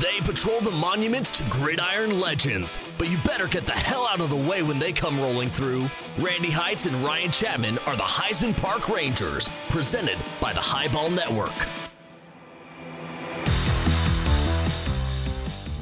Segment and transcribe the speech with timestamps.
[0.00, 4.30] They patrol the monuments to gridiron legends, but you better get the hell out of
[4.30, 5.90] the way when they come rolling through.
[6.18, 11.52] Randy Heights and Ryan Chapman are the Heisman Park Rangers, presented by the Highball Network.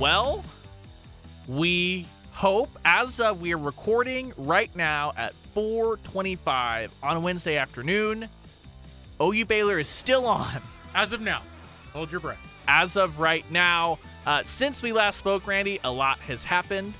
[0.01, 0.45] Well,
[1.47, 8.29] we hope as of we are recording right now at 4:25 on Wednesday afternoon,
[9.21, 10.63] OU Baylor is still on.
[10.95, 11.43] As of now,
[11.93, 12.50] hold your breath.
[12.73, 16.95] As of right now, uh, since we last spoke, Randy, a lot has happened.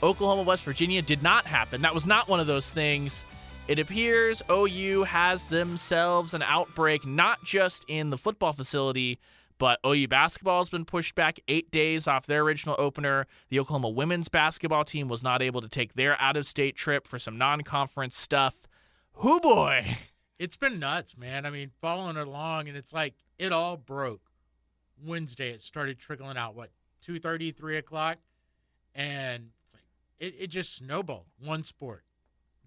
[0.00, 1.82] Oklahoma, West Virginia did not happen.
[1.82, 3.24] That was not one of those things.
[3.66, 9.18] It appears OU has themselves an outbreak, not just in the football facility,
[9.58, 13.26] but OU basketball has been pushed back eight days off their original opener.
[13.48, 17.08] The Oklahoma women's basketball team was not able to take their out of state trip
[17.08, 18.68] for some non conference stuff.
[19.14, 19.98] Who boy?
[20.38, 21.44] It's been nuts, man.
[21.44, 24.27] I mean, following along, and it's like it all broke
[25.04, 25.50] Wednesday.
[25.50, 26.70] It started trickling out, what,
[27.06, 28.18] 2.30, 3 o'clock?
[28.94, 29.50] And
[30.18, 31.26] it, it just snowballed.
[31.44, 32.04] One sport.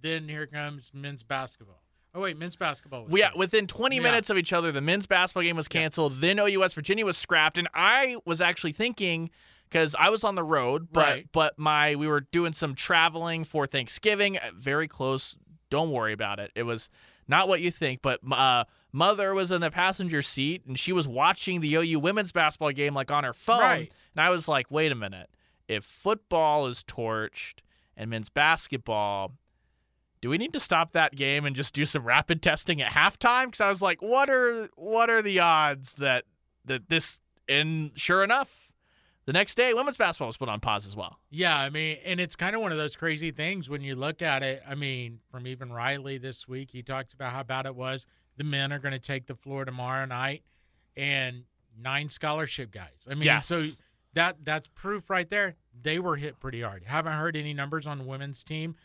[0.01, 1.83] Then here comes men's basketball.
[2.13, 3.05] Oh wait, men's basketball.
[3.05, 3.39] Was Yeah, canceled.
[3.39, 4.01] within 20 Yeah.
[4.01, 6.15] minutes of each other, the men's basketball game was canceled.
[6.19, 9.29] Then OU West Virginia was scrapped, and I was actually thinking
[9.69, 11.27] because I was on the road, but Right.
[11.31, 15.37] but my we were doing some traveling for Thanksgiving, uh, very close.
[15.69, 16.51] Don't worry about it.
[16.55, 16.89] It was
[17.29, 21.07] not what you think, but uh, mother was in the passenger seat and she was
[21.07, 23.91] watching the OU women's basketball game like on her phone, Right.
[24.15, 25.29] and I was like, wait a minute,
[25.67, 27.59] if football is torched
[27.95, 29.33] and men's basketball
[30.21, 33.45] do we need to stop that game and just do some rapid testing at halftime?
[33.45, 36.25] Because I was like, what are what are the odds that
[36.65, 37.19] that this?
[37.49, 38.71] And sure enough,
[39.25, 41.17] the next day, women's basketball was put on pause as well.
[41.31, 44.21] Yeah, I mean, and it's kind of one of those crazy things when you look
[44.21, 44.61] at it.
[44.67, 48.05] I mean, from even Riley this week, he talked about how bad it was.
[48.41, 50.41] The men are going to take the floor tomorrow night,
[50.97, 51.43] and
[51.79, 53.05] nine scholarship guys.
[53.07, 53.45] I mean, Yes.
[53.45, 53.63] so
[54.15, 55.57] that that's proof right there.
[55.79, 56.83] They were hit pretty hard.
[56.85, 58.75] Haven't heard any numbers on the women's team.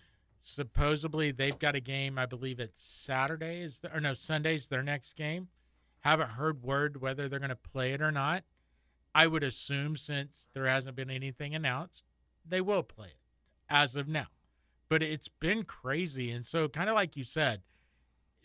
[0.42, 2.18] Supposedly they've got a game.
[2.18, 5.48] I believe it's Saturday is the, or no Sunday's their next game.
[6.00, 8.44] Haven't heard word whether they're going to play it or not.
[9.14, 12.04] I would assume since there hasn't been anything announced,
[12.46, 13.20] they will play it
[13.70, 14.26] as of now.
[14.90, 16.30] But it's been crazy.
[16.30, 17.62] And so, kind of like you said,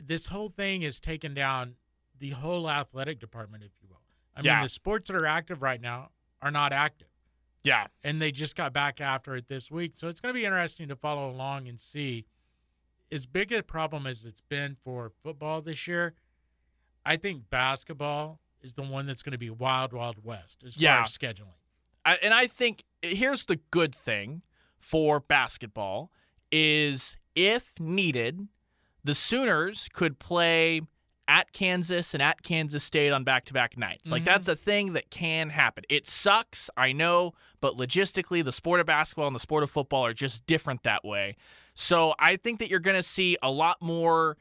[0.08, 1.76] this whole thing has taken down
[2.20, 4.02] the whole athletic department, if you will.
[4.36, 4.56] I Yeah.
[4.56, 7.08] mean, the sports that are active right now are not active.
[7.64, 9.92] Yeah, And they just got back after it this week.
[9.96, 12.26] So, it's going to be interesting to follow along and see.
[13.12, 16.16] As big a problem as it's been for football this year,
[17.06, 20.96] I think basketball is the one that's going to be wild, wild west as Yeah.
[20.96, 21.54] far as scheduling.
[22.04, 24.42] I, and I think here's the good thing
[24.80, 26.12] for basketball
[26.52, 28.48] is if needed,
[29.04, 30.82] the Sooners could play
[31.28, 34.12] at Kansas and at Kansas State on back-to-back nights.
[34.12, 34.26] Like Mhm.
[34.26, 35.84] that's a thing that can happen.
[35.88, 40.06] It sucks, I know, but logistically the sport of basketball and the sport of football
[40.06, 41.38] are just different that way.
[41.74, 44.38] So I think that you're going to see a lot more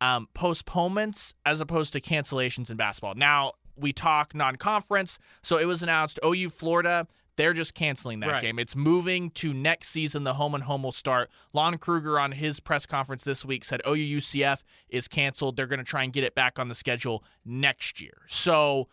[0.00, 3.14] um, postponements as opposed to cancellations in basketball.
[3.16, 7.08] Now we talk non-conference, so it was announced OU Florida.
[7.38, 8.42] They're just canceling that Right.
[8.42, 8.58] game.
[8.58, 10.24] It's moving to next season.
[10.24, 11.30] The home and home will start.
[11.52, 15.56] Lon Kruger on his press conference this week said OU UCF is canceled.
[15.56, 18.22] They're going to try and get it back on the schedule next year.
[18.26, 18.88] So,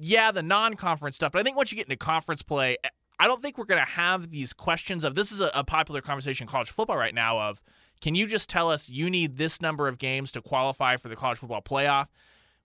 [0.00, 1.32] yeah, the non-conference stuff.
[1.32, 2.78] But I think once you get into conference play,
[3.18, 6.00] I don't think we're going to have these questions of this is a, a popular
[6.00, 7.60] conversation in college football right now of
[8.00, 11.16] can you just tell us you need this number of games to qualify for the
[11.16, 12.08] college football playoff?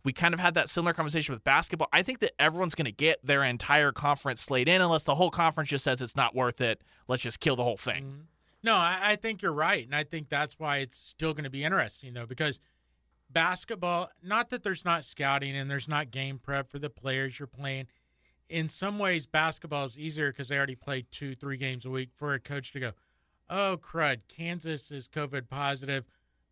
[0.03, 1.87] We kind of had that similar conversation with basketball.
[1.93, 5.29] I think that everyone's going to get their entire conference slate in unless the whole
[5.29, 6.81] conference just says it's not worth it.
[7.07, 8.03] Let's just kill the whole thing.
[8.03, 8.25] Mhm.
[8.63, 11.49] No, I, I think you're right, and I think that's why it's still going to
[11.49, 12.59] be interesting though, because
[13.29, 14.09] basketball.
[14.23, 17.87] Not that there's not scouting and there's not game prep for the players you're playing.
[18.49, 22.09] In some ways, basketball is easier because they already play two, three games a week.
[22.13, 22.91] For a coach to go,
[23.49, 26.05] oh crud, Kansas is COVID positive,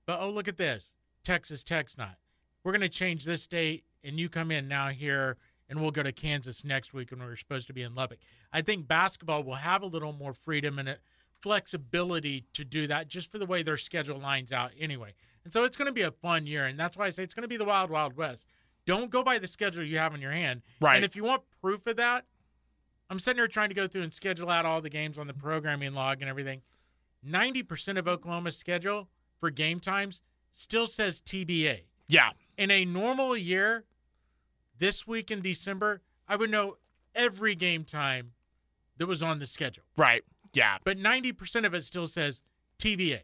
[0.06, 0.94] but oh look at this,
[1.24, 2.16] Texas Tech's not.
[2.64, 5.38] We're going to change this date, and you come in now here,
[5.70, 8.20] and we'll go to Kansas next week when we're supposed to be in Lubbock.
[8.52, 10.98] I think basketball will have a little more freedom and
[11.42, 15.14] flexibility to do that just for the way their schedule lines out anyway.
[15.44, 16.66] And so it's going to be a fun year.
[16.66, 18.46] And that's why I say it's going to be the wild, wild west.
[18.86, 20.62] Don't go by the schedule you have in your hand.
[20.82, 20.96] Right.
[20.96, 22.26] And if you want proof of that,
[23.10, 25.34] I'm sitting here trying to go through and schedule out all the games on the
[25.34, 26.62] programming log and everything.
[27.28, 29.08] 90% of Oklahoma's schedule
[29.40, 30.22] for game times
[30.54, 31.82] still says TBA.
[32.08, 32.32] Yeah.
[32.60, 33.86] In a normal year,
[34.78, 36.78] this week in December, I would know
[37.16, 38.32] every game time
[38.98, 39.84] that was on the schedule.
[39.98, 40.24] Right.
[40.54, 40.78] Yeah.
[40.84, 42.42] But 90% of it still says
[42.80, 43.22] TBA.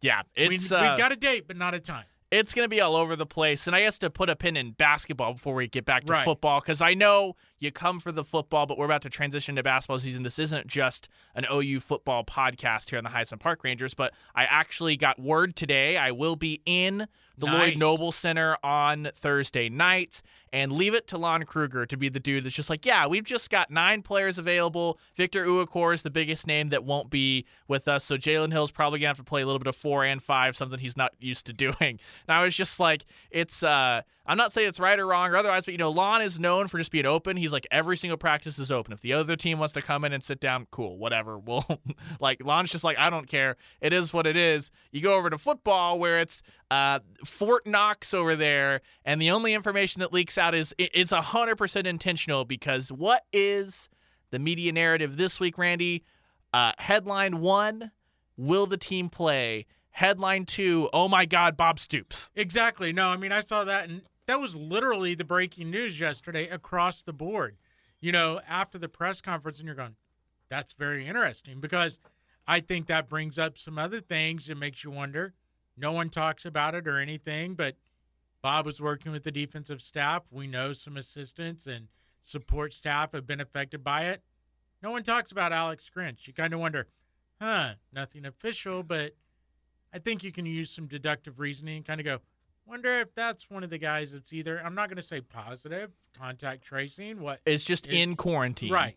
[0.00, 0.22] Yeah.
[0.36, 2.04] We, It's we've uh, got a date, but not a time.
[2.30, 3.66] it's going to be all over the place.
[3.66, 6.24] And I guess to put a pin in basketball before we get back to Right.
[6.24, 9.62] football, because I know you come for the football, but we're about to transition to
[9.64, 10.22] basketball season.
[10.22, 14.44] This isn't just an OU football podcast here on the Heisman Park Rangers, but I
[14.44, 17.58] actually got word today I will be in the Nice.
[17.58, 20.22] Lloyd Noble Center on Thursday night
[20.52, 23.24] and leave it to Lon Kruger to be the dude that's just like, yeah, we've
[23.24, 24.98] just got nine players available.
[25.16, 28.04] Victor Iwuakor is the biggest name that won't be with us.
[28.04, 30.56] So Jalen Hill's probably gonna have to play a little bit of four and five,
[30.56, 31.74] something he's not used to doing.
[31.80, 31.98] And
[32.28, 35.64] I was just like, it's uh I'm not saying it's right or wrong or otherwise,
[35.64, 37.38] but you know, Lon is known for just being open.
[37.38, 38.92] He's like every single practice is open.
[38.92, 41.38] If the other team wants to come in and sit down, cool, whatever.
[41.48, 41.64] We'll
[42.20, 43.56] like Lon's just like, I don't care.
[43.80, 44.70] It is what it is.
[44.92, 49.54] You go over to football where it's uh, Fort Knox over there, and the only
[49.54, 53.88] information that leaks out is it, it's hundred percent intentional because what is
[54.30, 56.04] the media narrative this week, Randy?
[56.52, 57.90] Uh, headline one:
[58.36, 59.66] Will the team play?
[59.90, 62.30] Headline two: Oh my God, Bob Stoops.
[62.34, 62.92] Exactly.
[62.92, 67.02] No, I mean I saw that and that was literally the breaking news yesterday across
[67.02, 67.56] the board.
[67.98, 69.96] You know, after the press conference and you're going,
[70.50, 71.98] that's very interesting because
[72.46, 75.34] I think that brings up some other things and makes you wonder.
[75.76, 77.76] No one talks about it or anything, but
[78.42, 80.24] Bob was working with the defensive staff.
[80.30, 81.88] We know some assistants and
[82.22, 84.22] support staff have been affected by it.
[84.82, 86.26] No one talks about Alex Grinch.
[86.26, 86.86] You kind of wonder,
[87.40, 89.14] huh, nothing official, but
[89.92, 92.18] I think you can use some deductive reasoning and kind of go,
[92.66, 95.90] wonder if that's one of the guys that's either, I'm not going to say positive,
[96.16, 98.96] contact tracing, what, It's just It- in quarantine, right,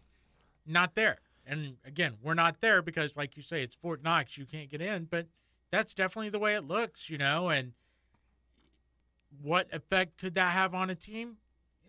[0.67, 1.17] not there.
[1.47, 4.37] And again, we're not there because, like you say, it's Fort Knox.
[4.37, 5.25] You can't get in, but
[5.71, 7.49] that's definitely the way it looks, you know.
[7.49, 7.73] And
[9.41, 11.37] what effect could that have on a team?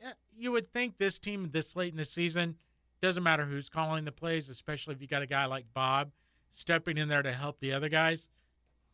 [0.01, 2.57] Yeah, you would think this team this late in the season
[3.01, 6.13] doesn't matter who's calling the plays, especially if you got a guy like Bob
[6.51, 8.29] stepping in there to help the other guys.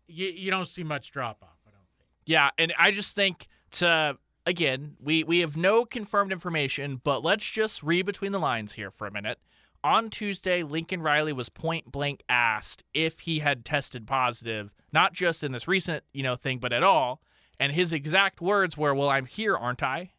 [0.06, 1.59] You, you don't see much drop off.
[1.67, 2.09] I don't think.
[2.25, 7.45] Yeah, and I just think to again, we we have no confirmed information, but let's
[7.45, 9.39] just read between the lines here for a minute.
[9.85, 15.45] On Tuesday, Lincoln Riley was point blank asked if he had tested positive, not just
[15.45, 17.21] in this recent, you know, thing, but at all.
[17.60, 20.12] And his exact words were, "Well, I'm here, aren't I?"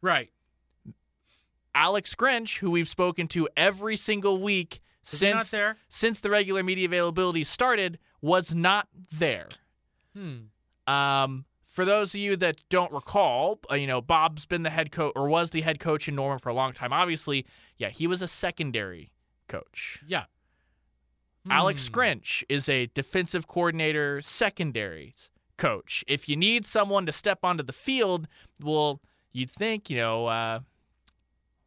[0.00, 0.30] Right.
[1.74, 5.54] Alex Grinch, who we've spoken to every single week Is since
[5.88, 9.48] since the regular media availability started, was not there.
[10.14, 10.42] Hmm.
[10.86, 14.92] Um, for those of you that don't recall, uh, you know, Bob's been the head
[14.92, 16.92] coach or was the head coach in Norman for a long time.
[16.92, 17.44] Obviously,
[17.76, 19.10] yeah, he was a secondary
[19.48, 20.00] coach.
[20.06, 20.24] Yeah.
[21.50, 21.94] Alex Hmm.
[21.94, 26.04] Grinch is a defensive coordinator, secondaries coach.
[26.06, 28.26] If you need someone to step onto the field,
[28.62, 29.00] well,
[29.32, 30.60] you'd think, you know, uh,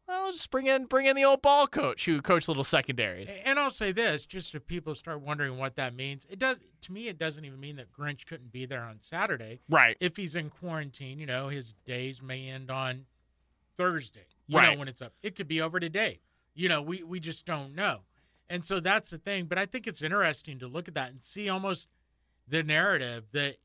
[0.07, 3.29] well, just bring in bring in the old ball coach who coached little secondaries.
[3.43, 6.91] And I'll say this, just if people start wondering what that means, it does to
[6.93, 9.59] me it doesn't even mean that Grinch couldn't be there on Saturday.
[9.69, 9.97] Right.
[9.99, 13.05] If he's in quarantine, you know, his days may end on
[13.77, 14.27] Thursday.
[14.47, 14.73] You Right.
[14.73, 15.11] know, when it's up.
[15.21, 16.21] It could be over today.
[16.55, 17.99] You know, we we just don't know.
[18.49, 19.45] And so that's the thing.
[19.47, 21.89] But I think it's interesting to look at that and see almost
[22.47, 23.57] the narrative that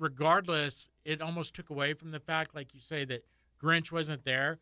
[0.00, 3.24] regardless, it almost took away from the fact, like you say, that
[3.62, 4.58] Grinch wasn't there.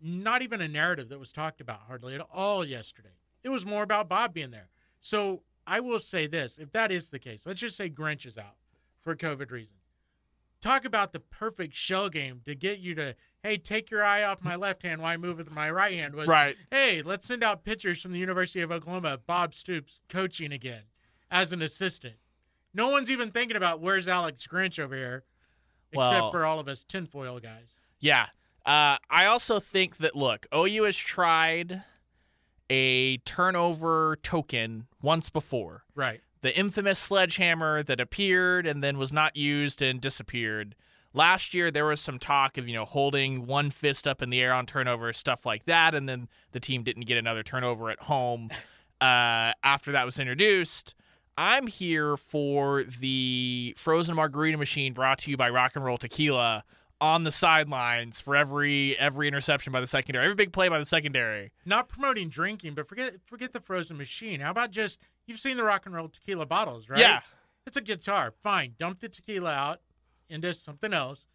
[0.00, 3.16] Not even a narrative that was talked about hardly at all yesterday.
[3.42, 4.68] It was more about Bob being there.
[5.00, 8.38] So I will say this if that is the case, let's just say Grinch is
[8.38, 8.56] out
[9.00, 9.72] for COVID reasons.
[10.60, 14.42] Talk about the perfect shell game to get you to, hey, take your eye off
[14.42, 16.14] my left hand while I move with my right hand.
[16.14, 16.56] Was, Right.
[16.70, 20.82] hey, let's send out pictures from the University of Oklahoma, Bob Stoops coaching again
[21.30, 22.16] as an assistant.
[22.76, 25.24] No one's even thinking about where's Alex Grinch over here,
[25.92, 27.74] except Well- for all of us tinfoil guys.
[27.98, 28.26] Yeah.
[28.66, 31.82] Uh, I also think that look, OU has tried
[32.68, 35.84] a turnover token once before.
[35.94, 36.20] Right.
[36.42, 40.74] The infamous sledgehammer that appeared and then was not used and disappeared.
[41.14, 44.40] Last year there was some talk of, you know, holding one fist up in the
[44.42, 48.00] air on turnover, stuff like that, and then the team didn't get another turnover at
[48.00, 48.50] home
[49.00, 50.94] uh, after that was introduced.
[51.38, 56.64] I'm here for the frozen margarita machine brought to you by Rock and Roll Tequila
[57.00, 60.84] on the sidelines for every every interception by the secondary, every big play by the
[60.86, 61.52] secondary.
[61.66, 64.40] Not promoting drinking, but forget forget the frozen machine.
[64.40, 66.98] How about just you've seen the rock and roll tequila bottles, right?
[66.98, 67.20] Yeah.
[67.66, 68.32] It's a guitar.
[68.42, 68.74] Fine.
[68.78, 69.80] Dump the tequila out
[70.30, 71.26] into something else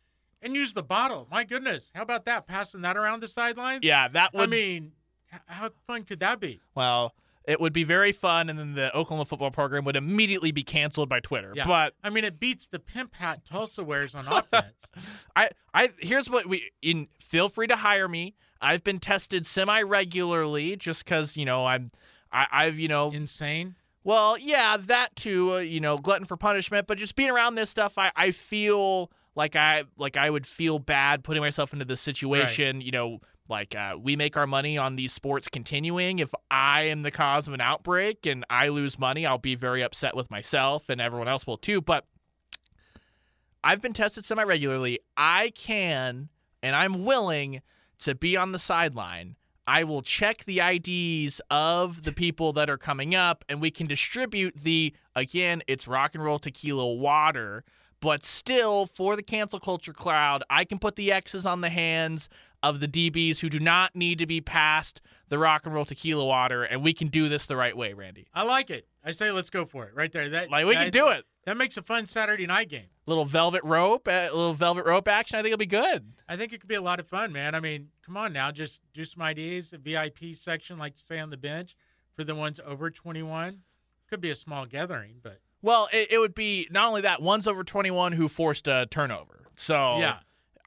[0.41, 1.27] and use the bottle.
[1.29, 1.91] My goodness.
[1.93, 2.47] How about that?
[2.47, 3.83] Passing that around the sidelines?
[3.83, 4.93] Yeah, that would I mean,
[5.45, 6.59] how fun could that be?
[6.73, 7.13] well,
[7.45, 11.09] it would be very fun and then the Oklahoma football program would immediately be canceled
[11.09, 11.53] by Twitter.
[11.55, 11.65] Yeah.
[11.65, 14.89] But I mean, it beats the pimp hat Tulsa wears on offense.
[15.35, 18.35] I, I here's what we in feel free to hire me.
[18.61, 21.91] I've been tested semi regularly just because you know I'm
[22.31, 23.75] I, I've you know Insane.
[24.03, 27.69] well yeah that too uh, you know glutton for punishment but just being around this
[27.69, 32.01] stuff I, I feel like I like I would feel bad putting myself into this
[32.01, 33.19] situation you know
[33.51, 36.19] Like uh, we make our money on these sports continuing.
[36.19, 39.83] If I am the cause of an outbreak and I lose money, I'll be very
[39.83, 41.81] upset with myself, and everyone else will too.
[41.81, 42.05] But
[43.63, 44.99] I've been tested semi regularly.
[45.17, 46.29] I can
[46.63, 47.61] and I'm willing
[47.99, 49.35] to be on the sideline.
[49.67, 53.85] I will check the IDs of the people that are coming up, and we can
[53.85, 57.63] distribute the, again, it's rock and roll tequila water.
[57.99, 62.27] But still, for the cancel culture crowd, I can put the X's on the hands
[62.63, 66.25] of the DBs who do not need to be past the rock and roll tequila
[66.25, 68.27] water, and we can do this the right way, Randy.
[68.33, 68.87] I like it.
[69.03, 70.29] I say let's go for it right there.
[70.29, 71.25] That Like we can do it.
[71.45, 72.85] That makes a fun Saturday night game.
[73.07, 75.39] Little velvet rope, eh, a little velvet rope action.
[75.39, 76.13] I think it'll be good.
[76.29, 77.55] I think it could be a lot of fun, man.
[77.55, 79.73] I mean, come on now, just do some ideas.
[79.73, 81.75] A VIP section, like you say on the bench,
[82.15, 83.61] for the ones over 21.
[84.07, 87.47] Could be a small gathering, but Well, it, it would be not only that one's
[87.47, 89.47] over 21 who forced a turnover.
[89.55, 90.17] So yeah,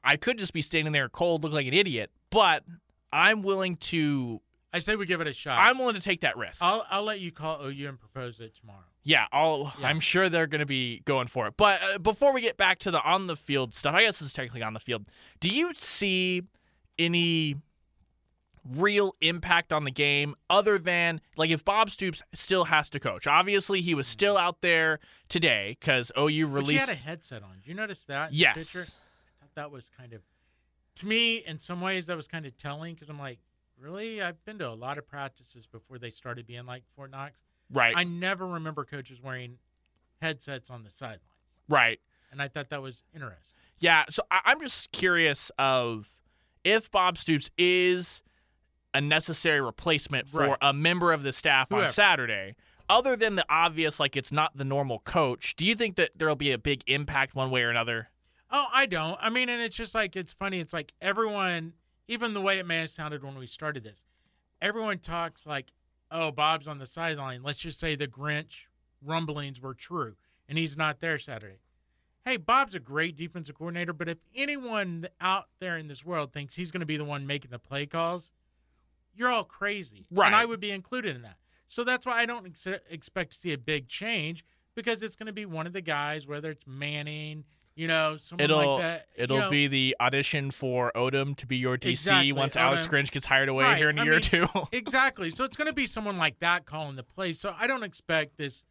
[0.05, 2.63] I could just be standing there cold, look like an idiot, but
[3.11, 4.41] I'm willing to
[4.73, 5.57] I say we give it a shot.
[5.59, 6.61] I'm willing to take that risk.
[6.61, 8.83] I'll I'll let you call OU and propose it tomorrow.
[9.03, 9.87] yeah, I'll, Yeah.
[9.87, 11.53] I'm sure they're going to be going for it.
[11.57, 14.27] But uh, before we get back to the on the field stuff, I guess this
[14.29, 15.07] is technically on the field.
[15.39, 16.41] Do you see
[16.99, 17.55] any
[18.67, 23.27] real impact on the game other than like if Bob Stoops still has to coach?
[23.27, 26.79] Obviously, he was still out there today because OU But she released.
[26.81, 27.51] had a headset on.
[27.61, 28.33] Did you notice that?
[28.33, 28.55] yes.
[28.55, 28.85] picture?
[29.55, 30.21] That was kind of,
[30.95, 33.39] to me, in some ways, that was kind of telling because I'm like,
[33.79, 34.21] really?
[34.21, 37.33] I've been to a lot of practices before they started being like Fort Knox.
[37.71, 37.93] Right.
[37.97, 39.57] I never remember coaches wearing
[40.21, 41.21] headsets on the sidelines,
[41.67, 41.99] right.
[42.31, 43.57] and I thought that was interesting.
[43.79, 46.09] Yeah, so I- I'm just curious of
[46.63, 48.21] if Bob Stoops is
[48.93, 50.57] a necessary replacement for Right.
[50.61, 52.55] a member of the staff on Saturday.
[52.87, 56.35] Other than the obvious, like it's not the normal coach, do you think that there'll
[56.35, 58.09] be a big impact one way or another?
[58.51, 59.17] Oh, I don't.
[59.21, 60.59] I mean, and it's just like it's funny.
[60.59, 61.73] It's like everyone,
[62.07, 64.03] even the way it may have sounded when we started this,
[64.61, 65.71] everyone talks like,
[66.11, 68.65] "Oh, Bob's on the sideline." Let's just say the Grinch
[69.03, 70.15] rumblings were true,
[70.47, 71.59] and he's not there Saturday.
[72.23, 76.55] Hey, Bob's a great defensive coordinator, but if anyone out there in this world thinks
[76.55, 78.31] he's going to be the one making the play calls,
[79.13, 80.27] you're all crazy, Right.
[80.27, 81.37] And I would be included in that.
[81.67, 85.27] So that's why I don't ex- expect to see a big change because it's going
[85.27, 87.43] to be one of the guys, whether it's Manning,
[87.75, 89.07] you know, someone It'll like that.
[89.15, 89.49] it'll know.
[89.49, 93.49] be the audition for Odom to be your DC Exactly, once Alex Grinch gets hired
[93.49, 94.47] away Right, here in a I year or two.
[94.71, 95.29] exactly.
[95.29, 97.39] So it's going to be someone like that calling the plays.
[97.39, 98.63] So I don't expect this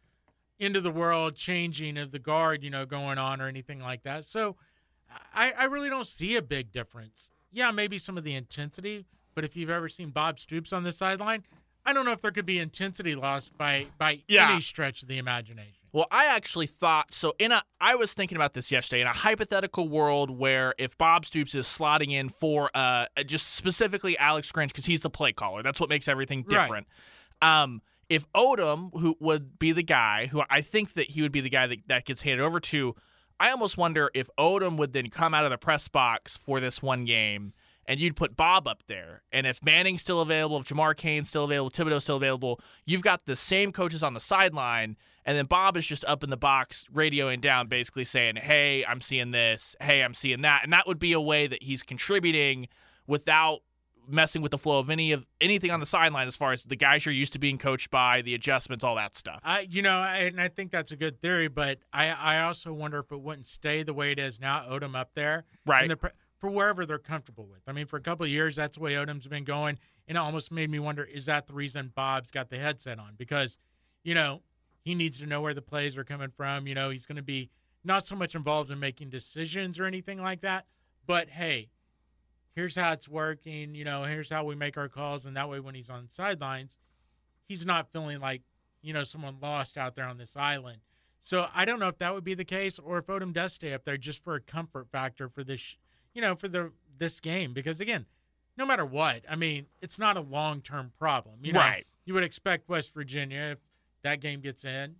[0.59, 4.03] end of the world changing of the guard, you know, going on or anything like
[4.03, 4.25] that.
[4.25, 4.55] So
[5.33, 7.29] I, I really don't see a big difference.
[7.51, 10.91] Yeah, maybe some of the intensity, but if you've ever seen Bob Stoops on the
[10.91, 11.43] sideline,
[11.85, 14.51] I don't know if there could be intensity lost by by Yeah.
[14.51, 15.84] any stretch of the imagination.
[15.95, 17.33] Well, I actually thought so.
[17.39, 18.99] In a, I was thinking about this yesterday.
[18.99, 24.17] In a hypothetical world where if Bob Stoops is slotting in for uh, just specifically
[24.17, 26.49] Alex Grinch because he's the play caller, that's what makes everything Right.
[26.49, 26.87] different.
[27.41, 31.39] Um, if Odom, who would be the guy who I think that he would be
[31.39, 32.93] the guy that, that gets handed over to,
[33.39, 36.81] I almost wonder if Odom would then come out of the press box for this
[36.83, 37.53] one game
[37.85, 39.23] and you'd put Bob up there.
[39.31, 43.25] And if Manning's still available, if Jamar Cain's still available, Thibodeaux's still available, you've got
[43.25, 44.97] the same coaches on the sideline.
[45.25, 49.01] And then Bob is just up in the box, radioing down, basically saying, Hey, I'm
[49.01, 49.75] seeing this.
[49.81, 50.61] Hey, I'm seeing that.
[50.63, 52.67] And that would be a way that he's contributing
[53.07, 53.59] without
[54.07, 56.75] messing with the flow of any of anything on the sideline as far as the
[56.75, 59.39] guys you're used to being coached by, the adjustments, all that stuff.
[59.43, 62.71] I, you know, I, and I think that's a good theory, but I, I also
[62.71, 64.59] wonder if it wouldn't stay the way it is now.
[64.69, 65.89] Odom up there, Right.
[65.89, 67.61] the for wherever they're comfortable with.
[67.67, 70.19] I mean, for a couple of years, that's the way Odom's been going, and it
[70.19, 73.13] almost made me wonder: is that the reason Bob's got the headset on?
[73.17, 73.57] Because,
[74.03, 74.41] you know,
[74.85, 76.65] he needs to know where the plays are coming from.
[76.67, 77.49] You know, he's going to be
[77.83, 80.65] not so much involved in making decisions or anything like that,
[81.05, 81.69] but hey.
[82.55, 84.05] Here's how it's working, you know.
[84.05, 86.71] Here's how we make our calls, and that way, when he's on the sidelines,
[87.49, 88.43] he's not feeling like
[88.81, 90.77] you know, someone lost out there on this island.
[91.23, 93.73] So I don't know if that would be the case or if Odom does stay
[93.73, 95.75] up there just for a comfort factor for this,
[96.13, 97.51] you know, for the this game.
[97.51, 98.05] Because again,
[98.57, 101.39] no matter what, I mean, it's not a long term problem.
[101.41, 101.87] You know, Right.
[102.05, 103.57] you would expect West Virginia if
[104.05, 104.95] that game gets in,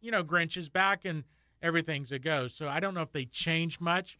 [0.00, 1.24] you know, Grinch is back and
[1.62, 2.48] everything's a go.
[2.48, 4.18] So I don't know if they change much,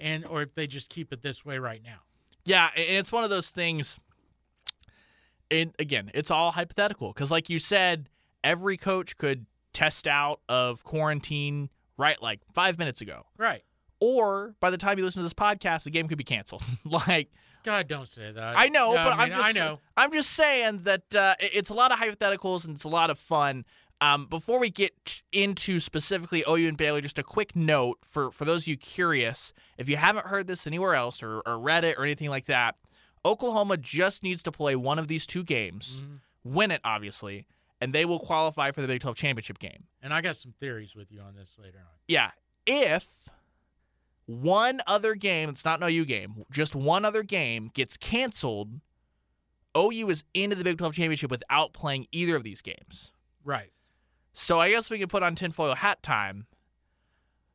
[0.00, 2.00] and or if they just keep it this way right now.
[2.44, 3.98] Yeah, it's one of those things.
[5.50, 8.08] And again, it's all hypothetical because, like you said,
[8.42, 13.62] every coach could test out of quarantine right like five minutes ago, Right.
[14.00, 16.62] or by the time you listen to this podcast, the game could be canceled.
[16.84, 17.30] like
[17.64, 18.56] God, don't say that.
[18.56, 19.80] I know, No, but I mean, I'm just I know.
[19.96, 23.18] I'm just saying that uh, it's a lot of hypotheticals and it's a lot of
[23.18, 23.64] fun.
[24.00, 28.44] Um, before we get into specifically OU and Baylor, just a quick note for for
[28.44, 31.96] those of you curious, if you haven't heard this anywhere else or, or read it
[31.98, 32.74] or anything like that,
[33.24, 36.20] Oklahoma just needs to play one of these two games, Mhm.
[36.44, 37.46] win it, obviously,
[37.80, 39.84] and they will qualify for the Big 12 championship game.
[40.02, 41.86] And I got some theories with you on this later on.
[42.06, 42.32] Yeah.
[42.66, 43.28] If
[44.26, 48.80] one other game, it's not an OU game, just one other game gets canceled,
[49.76, 53.12] OU is into the Big 12 championship without playing either of these games.
[53.44, 53.70] Right.
[54.32, 56.46] So I guess we can put on tinfoil hat time.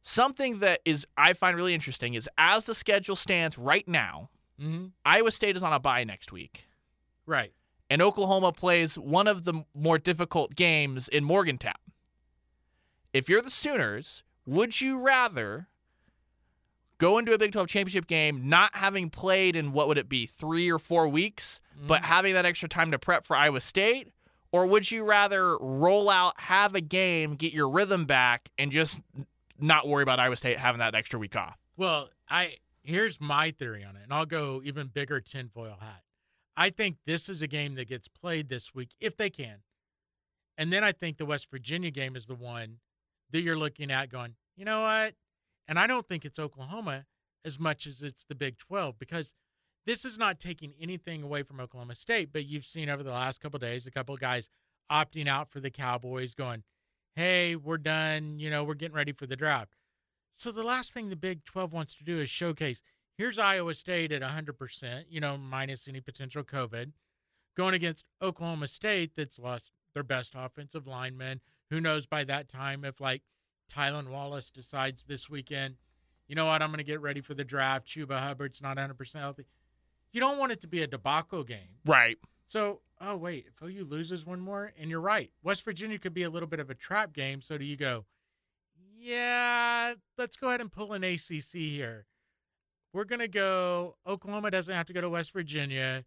[0.01, 4.29] Something that is I find really interesting is as the schedule stands right now,
[4.61, 4.87] Mm-hmm.
[5.05, 6.67] Iowa State is on a bye next week,
[7.25, 7.53] Right.
[7.89, 11.75] and Oklahoma plays one of the more difficult games in Morgantown.
[13.13, 15.69] If you're the Sooners, would you rather
[16.99, 20.27] go into a Big 12 championship game not having played in what would it be,
[20.27, 22.05] three or four weeks, but mm.
[22.05, 24.09] having that extra time to prep for Iowa State?
[24.51, 28.99] Or would you rather roll out, have a game, get your rhythm back, and just
[29.59, 31.57] not worry about Iowa State having that extra week off?
[31.77, 36.01] Well, I here's my theory on it, and I'll go even bigger tinfoil hat.
[36.57, 39.59] I think this is a game that gets played this week if they can,
[40.57, 42.77] and then I think the West Virginia game is the one
[43.31, 45.13] that you're looking at going, you know what?
[45.69, 47.05] And I don't think it's Oklahoma
[47.45, 49.33] as much as it's the Big 12 because
[49.85, 53.39] this is not taking anything away from Oklahoma State, but you've seen over the last
[53.39, 54.49] couple days a couple of guys
[54.91, 56.63] opting out for the Cowboys going,
[57.15, 59.75] "Hey, we're done, you know, we're getting ready for the draft."
[60.33, 62.81] So the last thing the Big 12 wants to do is showcase
[63.15, 66.93] here's Iowa State at 100%, you know, minus any potential COVID,
[67.55, 71.41] going against Oklahoma State that's lost their best offensive lineman.
[71.69, 73.21] Who knows by that time if like
[73.69, 75.75] Tylan Wallace decides this weekend,
[76.27, 77.87] you know what, I'm going to get ready for the draft.
[77.87, 79.45] Chuba Hubbard's not 100% healthy.
[80.11, 81.77] You don't want it to be a debacle game.
[81.85, 82.17] Right.
[82.45, 86.23] So, oh, wait, if OU loses one more, and you're right, West Virginia could be
[86.23, 87.41] a little bit of a trap game.
[87.41, 88.05] So, do you go,
[88.97, 92.05] yeah, let's go ahead and pull an ACC here?
[92.91, 96.05] We're going to go, Oklahoma doesn't have to go to West Virginia.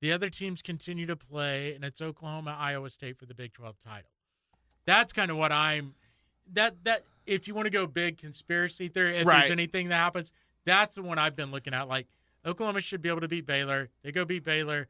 [0.00, 3.76] The other teams continue to play, and it's Oklahoma, Iowa State for the Big 12
[3.86, 4.10] title.
[4.84, 5.94] That's kind of what I'm.
[6.52, 9.40] That that if you want to go big conspiracy theory, if Right.
[9.40, 10.30] there's anything that happens,
[10.64, 11.88] that's the one I've been looking at.
[11.88, 12.06] Like
[12.46, 13.88] Oklahoma should be able to beat Baylor.
[14.02, 14.88] They go beat Baylor.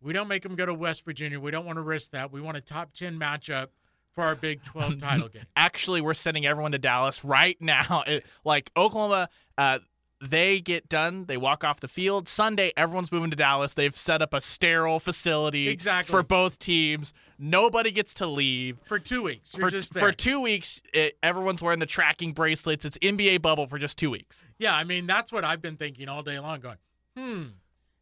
[0.00, 1.40] We don't make them go to West Virginia.
[1.40, 2.30] We don't want to risk that.
[2.32, 3.68] We want a top 10 matchup
[4.12, 5.44] for our Big 12 title game.
[5.56, 8.02] Actually, we're sending everyone to Dallas right now.
[8.06, 9.78] It- like Oklahoma, uh,
[10.20, 12.28] they get done, they walk off the field.
[12.28, 13.74] Sunday, everyone's moving to Dallas.
[13.74, 16.10] They've set up a sterile facility Exactly.
[16.10, 17.12] for both teams.
[17.38, 18.78] Nobody gets to leave.
[18.86, 19.52] For two weeks.
[19.52, 22.84] For, for two weeks, it, everyone's wearing the tracking bracelets.
[22.84, 24.44] It's NBA bubble for just two weeks.
[24.58, 26.78] Yeah, I mean, that's what I've been thinking all day long, going,
[27.16, 27.42] hmm.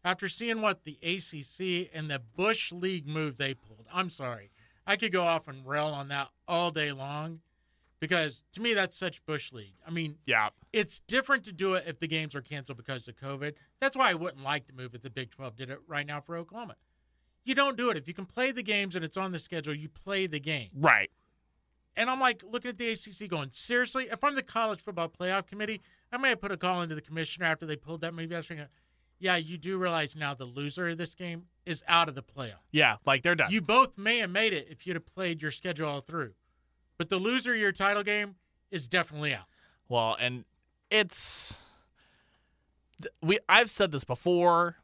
[0.04, 4.52] After seeing what the ACC and the Bush League move they pulled, I'm sorry.
[4.86, 7.40] I could go off and rail on that all day long
[8.00, 9.74] because to me, that's such Bush League.
[9.86, 10.50] I mean, Yeah.
[10.72, 13.54] it's different to do it if the games are canceled because of COVID.
[13.80, 16.20] That's why I wouldn't like the move if the Big 12 did it right now
[16.20, 16.76] for Oklahoma.
[17.44, 17.96] You don't do it.
[17.96, 20.70] If you can play the games and it's on the schedule, you play the game.
[20.74, 21.10] Right.
[21.96, 24.08] And I'm like looking at the ACC going, seriously?
[24.10, 25.80] If I'm the college football playoff committee,
[26.12, 28.34] I may have put a call into the commissioner after they pulled that movie.
[28.34, 28.50] I was
[29.18, 32.60] yeah, you do realize now the loser of this game is out of the playoff.
[32.70, 32.96] Yeah.
[33.06, 33.50] Like they're done.
[33.50, 36.34] You both may have made it if you'd have played your schedule all through.
[36.98, 38.36] But the loser of your title game
[38.70, 39.44] is definitely out.
[39.88, 40.44] Well, and
[40.90, 41.58] it's
[43.22, 44.76] we I've said this before.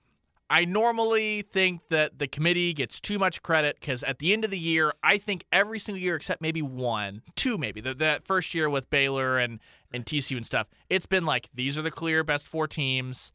[0.51, 4.51] I normally think that the committee gets too much credit because at the end of
[4.51, 8.55] the year, I think every single year except maybe one, two maybe, the, that first
[8.55, 9.61] year with Baylor and,
[9.95, 13.33] and TCU and stuff, it's been like these are the clear best four teams.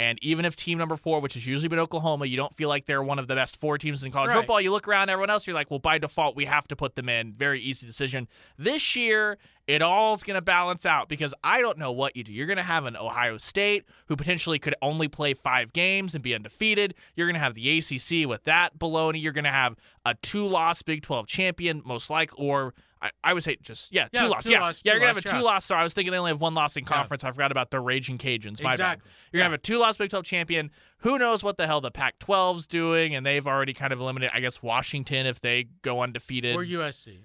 [0.00, 2.84] And even if team number four, which has usually been Oklahoma, you don't feel like
[2.86, 4.38] they're one of the best four teams in college Right.
[4.38, 6.96] football, you look around everyone else, you're like, well, by default, we have to put
[6.96, 7.32] them in.
[7.32, 8.26] Very easy decision.
[8.58, 12.32] This year, it all's going to balance out because I don't know what you do.
[12.32, 16.24] You're going to have an Ohio State who potentially could only play five games and
[16.24, 16.94] be undefeated.
[17.14, 19.22] You're going to have the ACC with that baloney.
[19.22, 22.74] You're going to have a two-loss Big 12 champion, most likely, or
[23.04, 24.44] I, I would say just yeah, Yeah, two loss.
[24.44, 24.92] two Yeah, loss, yeah.
[24.92, 25.38] You're gonna have a yeah.
[25.38, 25.64] two loss.
[25.66, 26.88] So I was thinking they only have one loss in Yeah.
[26.96, 27.22] conference.
[27.22, 28.62] I forgot about the Raging Cajuns.
[28.62, 28.74] My bad.
[28.74, 29.10] Exactly.
[29.32, 30.70] You're gonna have a two loss Big 12 champion.
[30.98, 33.14] Who knows what the hell the Pac-12's doing?
[33.14, 36.56] And they've already kind of eliminated, I guess, Washington if they go undefeated.
[36.56, 37.18] Or USC.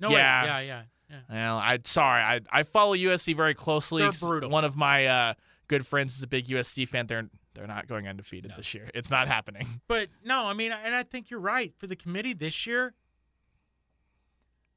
[0.00, 0.42] No, Yeah.
[0.42, 0.48] wait.
[0.48, 0.82] Yeah, yeah.
[1.10, 1.20] yeah.
[1.30, 4.02] Well, I sorry, I I follow USC very closely.
[4.02, 4.50] They're brutal.
[4.50, 5.34] One of my uh,
[5.68, 7.06] good friends is a big USC fan.
[7.06, 8.56] They're they're not going undefeated No.
[8.56, 8.88] this year.
[8.94, 9.80] It's not happening.
[9.88, 11.72] But no, I mean, and I think you're right.
[11.78, 12.94] For the committee this year,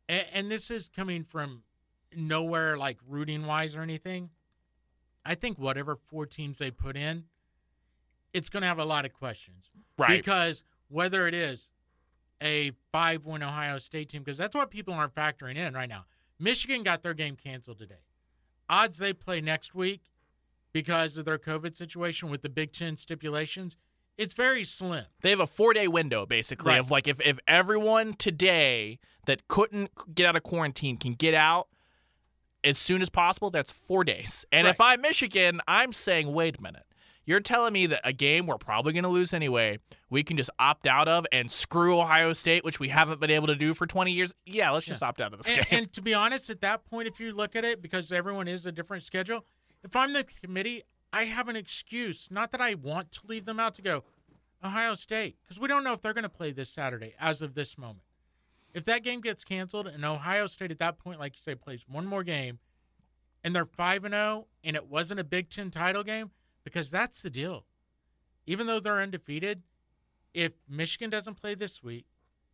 [0.09, 1.63] and, and this is coming from
[2.15, 4.29] nowhere like rooting wise or anything.
[5.25, 7.25] I think whatever four teams they put in,
[8.33, 9.65] it's going to have a lot of questions.
[9.97, 10.17] Right.
[10.17, 11.69] Because whether it is
[12.41, 16.05] a 5 win Ohio State team, because that's what people aren't factoring in right now.
[16.39, 18.03] Michigan got their game canceled today.
[18.69, 20.11] Odds they play next week
[20.73, 23.77] because of their COVID situation with the Big Ten stipulations
[24.17, 25.05] It's very slim.
[25.21, 26.79] They have a four day window basically Right.
[26.79, 31.67] of like if, if everyone today that couldn't get out of quarantine can get out
[32.63, 34.45] as soon as possible, that's four days.
[34.51, 36.83] And if I'm Michigan, I'm saying, wait a minute.
[37.25, 40.49] You're telling me that a game we're probably going to lose anyway, we can just
[40.59, 43.87] opt out of and screw Ohio State, which we haven't been able to do for
[43.87, 44.35] 20 years?
[44.45, 45.79] Yeah, let's just opt out of this And, game.
[45.79, 48.65] and to be honest, at that point, if you look at it, because everyone is
[48.65, 49.45] a different schedule,
[49.85, 52.29] if I'm the committee, I have an excuse.
[52.31, 54.03] Not that I want to leave them out to go
[54.63, 57.53] Ohio State, because we don't know if they're going to play this Saturday as of
[57.53, 58.05] this moment.
[58.73, 61.85] If that game gets canceled and Ohio State at that point, like you say, plays
[61.87, 62.59] one more game,
[63.43, 66.31] and they're five and zero, and it wasn't a Big Ten title game,
[66.63, 67.65] because that's the deal.
[68.47, 69.61] Even though they're undefeated,
[70.33, 72.05] if Michigan doesn't play this week,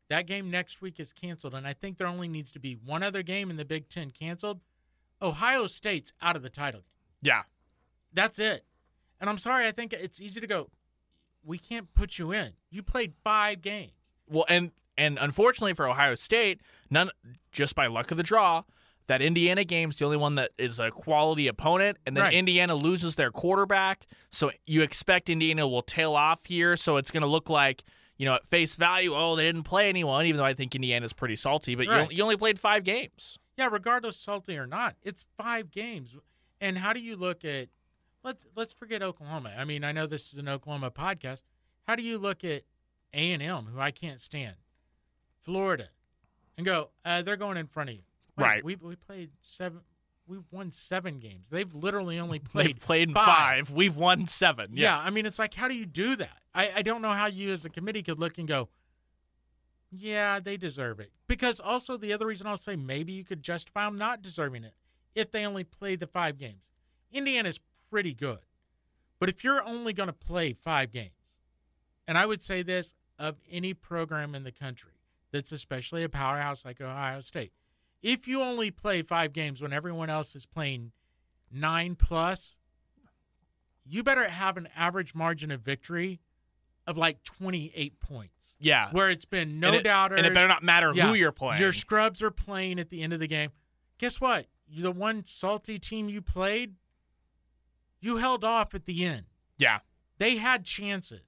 [0.10, 3.04] that game next week is canceled, and I think there only needs to be one
[3.04, 4.60] other game in the Big Ten canceled.
[5.22, 7.34] Ohio State's out of the title game.
[7.34, 7.42] yeah.
[8.14, 8.64] That's it.
[9.20, 10.70] And I'm sorry, I think it's easy to go,
[11.44, 12.52] we can't put you in.
[12.70, 13.92] You played five games.
[14.28, 17.10] Well, and and unfortunately for Ohio State, none
[17.52, 18.64] just by luck of the draw,
[19.08, 22.34] that Indiana game's the only one that is a quality opponent, and then Right.
[22.34, 26.76] Indiana loses their quarterback, so you expect Indiana will tail off here.
[26.76, 27.84] So it's going to look like
[28.18, 31.14] you know at face value, oh they didn't play anyone, even though I think Indiana's
[31.14, 32.12] pretty salty, but Right.
[32.12, 33.40] you, you only played five games.
[33.58, 36.16] Yeah, regardless salty or not, it's five games.
[36.62, 37.70] And how do you look at
[38.24, 39.54] let's let's forget Oklahoma.
[39.58, 41.42] I mean, I know this is an Oklahoma podcast.
[41.88, 42.64] How do you look at
[43.14, 44.56] A and M, who I can't stand,
[45.42, 45.90] Florida,
[46.58, 48.04] and go, uh, they're going in front of you.
[48.38, 48.64] Wait, Right.
[48.64, 49.82] We we played seven.
[50.28, 51.48] We've won seven games.
[51.50, 52.68] They've literally only played.
[52.68, 53.26] They've played five.
[53.26, 53.72] five.
[53.72, 54.72] We've won seven.
[54.74, 54.96] Yeah.
[54.96, 56.38] I mean, it's like, how do you do that?
[56.54, 58.70] I, I don't know how you as a committee could look and go,
[59.92, 61.12] yeah, they deserve it.
[61.28, 64.74] Because also, the other reason I'll say maybe you could justify them not deserving it
[65.16, 66.62] if they only played the five games.
[67.12, 68.40] Indiana's pretty good.
[69.20, 71.12] But if you're only going to play five games,
[72.08, 74.92] and I would say this of any program in the country
[75.32, 77.52] that's especially a powerhouse like Ohio State,
[78.02, 80.92] if you only play five games when everyone else is playing
[81.52, 82.56] nine plus,
[83.86, 86.20] you better have an average margin of victory
[86.88, 88.90] of like 28 points, yeah.
[88.92, 90.18] where it's been no and it, doubters.
[90.18, 91.08] and it better not matter Yeah.
[91.08, 91.62] who you're playing.
[91.62, 93.52] Your scrubs are playing at the end of the game.
[94.00, 94.48] Guess what?
[94.68, 96.76] The one salty team you played,
[98.00, 99.26] you held off at the end.
[99.58, 99.80] yeah.
[100.18, 101.22] They had chances.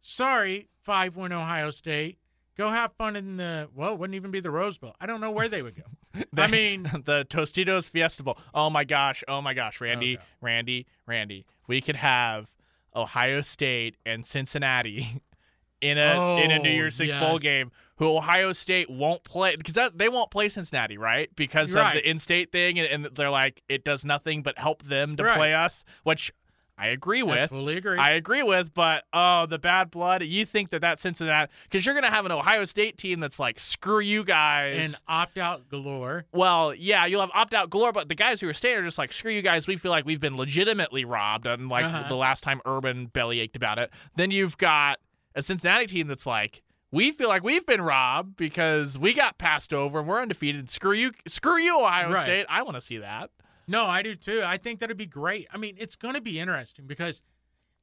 [0.00, 2.18] Sorry, 5 1 Ohio State.
[2.56, 4.94] Go have fun in the, well, it wouldn't even be the Rose Bowl.
[5.00, 6.22] I don't know where they would go.
[6.42, 8.38] I mean, the Tostitos Fiesta Bowl.
[8.54, 9.22] Oh my gosh!
[9.28, 9.80] Oh my gosh!
[9.80, 10.18] Randy.
[10.40, 11.44] Randy, Randy.
[11.68, 12.48] We could have
[12.94, 15.20] Ohio State and Cincinnati
[15.80, 17.70] in a in a New Oh, Year's Six bowl game.
[17.98, 21.34] Who Ohio State won't play because that they won't play Cincinnati, right?
[21.34, 21.96] Because Right.
[21.96, 25.24] of the in-state thing, and, and they're like it does nothing but help them to
[25.24, 25.36] Right.
[25.36, 26.30] play us, which
[26.78, 27.48] I agree I with.
[27.48, 27.96] fully agree.
[27.98, 30.22] I agree with, but oh, the bad blood.
[30.22, 33.58] You think that that Cincinnati because you're gonna have an Ohio State team that's like
[33.58, 36.26] screw you guys and opt out galore.
[36.32, 38.98] well, yeah, you'll have opt out galore, but the guys who are staying are just
[38.98, 39.66] like, screw you guys.
[39.66, 42.08] We feel like we've been legitimately robbed, unlike Uh-huh.
[42.10, 43.90] the last time Urban belly ached about it.
[44.16, 44.98] Then you've got
[45.34, 46.62] a Cincinnati team that's like,
[46.96, 50.70] we feel like we've been robbed because we got passed over and we're undefeated.
[50.70, 52.22] Screw you, screw you, Ohio Right.
[52.24, 52.46] State.
[52.48, 53.30] I want to see that.
[53.68, 54.42] No, I do too.
[54.44, 55.46] I think that'd be great.
[55.52, 57.22] I mean, it's going to be interesting because,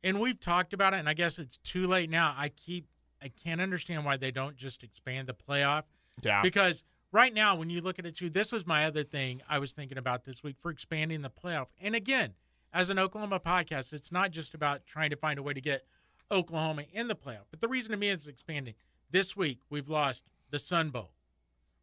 [0.03, 2.33] and we've talked about it, and I guess it's too late now.
[2.37, 2.87] I keep,
[3.21, 5.83] I can't understand why they don't just expand the playoff
[6.23, 9.41] Yeah, because right now, when you look at it too, this was my other thing
[9.47, 11.67] I was thinking about this week for expanding the playoff.
[11.81, 12.33] And again,
[12.73, 15.85] as an Oklahoma podcast, it's not just about trying to find a way to get
[16.31, 18.73] Oklahoma in the playoff, but the reason to me is expanding.
[19.13, 21.11] This week, we've lost the Sun Bowl.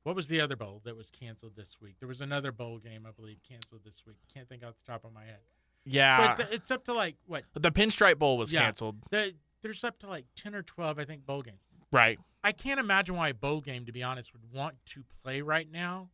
[0.03, 1.95] What was the other bowl that was canceled this week?
[2.01, 4.17] There was another bowl game, I believe, canceled this week.
[4.35, 5.39] Can't think off the top of my head.
[5.85, 6.35] yeah.
[6.37, 7.45] But it's up to like what?
[7.55, 8.63] the Pinstripe Bowl was Yeah.
[8.63, 11.61] canceled, The, there's up to like ten or twelve, I think, bowl games.
[11.93, 12.19] right?
[12.43, 15.71] I can't imagine why a bowl game, to be honest, would want to play right
[15.71, 16.09] now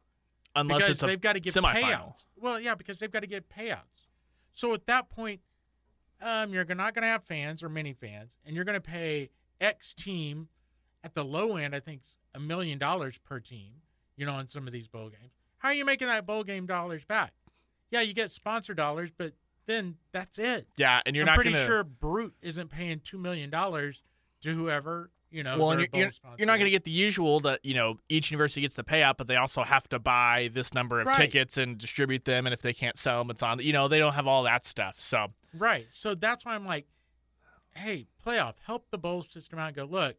[0.55, 1.83] Unless because it's they've got to get semifinal.
[1.83, 2.27] payouts.
[2.37, 4.11] Well, yeah, because they've got to get payouts.
[4.53, 5.41] So at that point,
[6.21, 9.31] um, you're not going to have fans or many fans, and you're going to pay
[9.63, 10.49] X team
[11.07, 11.75] at the low end.
[11.75, 12.03] I think
[12.35, 13.73] a million dollars per team.
[14.17, 16.67] You know, in some of these bowl games, how are you making that bowl game
[16.67, 17.33] dollars back?
[17.91, 19.35] Yeah, you get sponsor dollars, but
[19.67, 20.67] then that's it.
[20.77, 24.03] Yeah, and you're I'm not pretty gonna, sure Brute isn't paying two million dollars
[24.43, 25.59] to whoever you know.
[25.59, 28.63] well, you're, you're, you're not going to get the usual that you know each university
[28.63, 31.17] gets the payout, but they also have to buy this number of Right.
[31.17, 33.59] tickets and distribute them, and if they can't sell them, it's on.
[33.61, 34.97] You know, they don't have all that stuff.
[34.99, 35.87] So Right.
[35.91, 36.87] So that's why I'm like,
[37.75, 40.17] hey, playoff, help the bowl system out and go, look,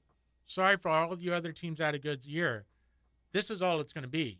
[0.47, 2.65] sorry for all you other teams out of goods year.
[3.31, 4.39] This is all it's going to be.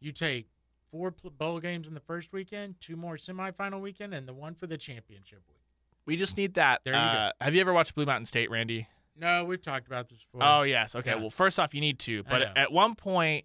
[0.00, 0.48] You take
[0.90, 4.66] four bowl games in the first weekend, two more semifinal weekend, and the one for
[4.66, 5.62] the championship week.
[6.04, 6.82] We just need that.
[6.84, 7.04] There you go.
[7.06, 8.86] uh, Have you ever watched Blue Mountain State, Randy?
[9.16, 10.46] No, we've talked about this before.
[10.46, 10.94] Oh yes.
[10.94, 11.10] Okay.
[11.12, 11.16] Yeah.
[11.16, 12.24] Well, first off, you need to.
[12.24, 13.44] But at one point,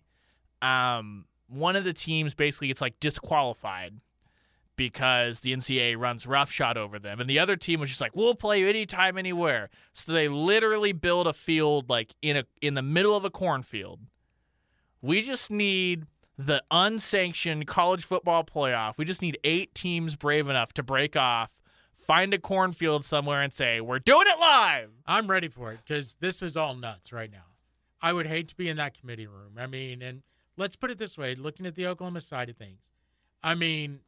[0.62, 3.94] um, one of the teams basically gets like disqualified
[4.80, 8.34] because the NCAA runs roughshod over them, and the other team was just like, "We'll
[8.34, 12.82] play you anytime, anywhere." So they literally build a field like in a in the
[12.82, 14.00] middle of a cornfield.
[15.02, 16.06] We just need
[16.38, 18.98] the unsanctioned college football playoff.
[18.98, 21.62] We just need eight teams brave enough to break off,
[21.94, 26.16] find a cornfield somewhere, and say, "We're doing it live." I'm ready for it because
[26.22, 27.48] this is all nuts right now.
[28.02, 29.58] I would hate to be in that committee room.
[29.58, 30.24] I mean, and
[30.56, 32.80] let's put it this way looking at the Oklahoma side of things,
[33.44, 34.00] I mean,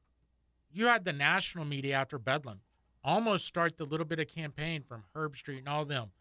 [0.73, 2.61] you had the national media after Bedlam
[3.03, 6.11] almost start the little bit of campaign from Herbstreit and all them.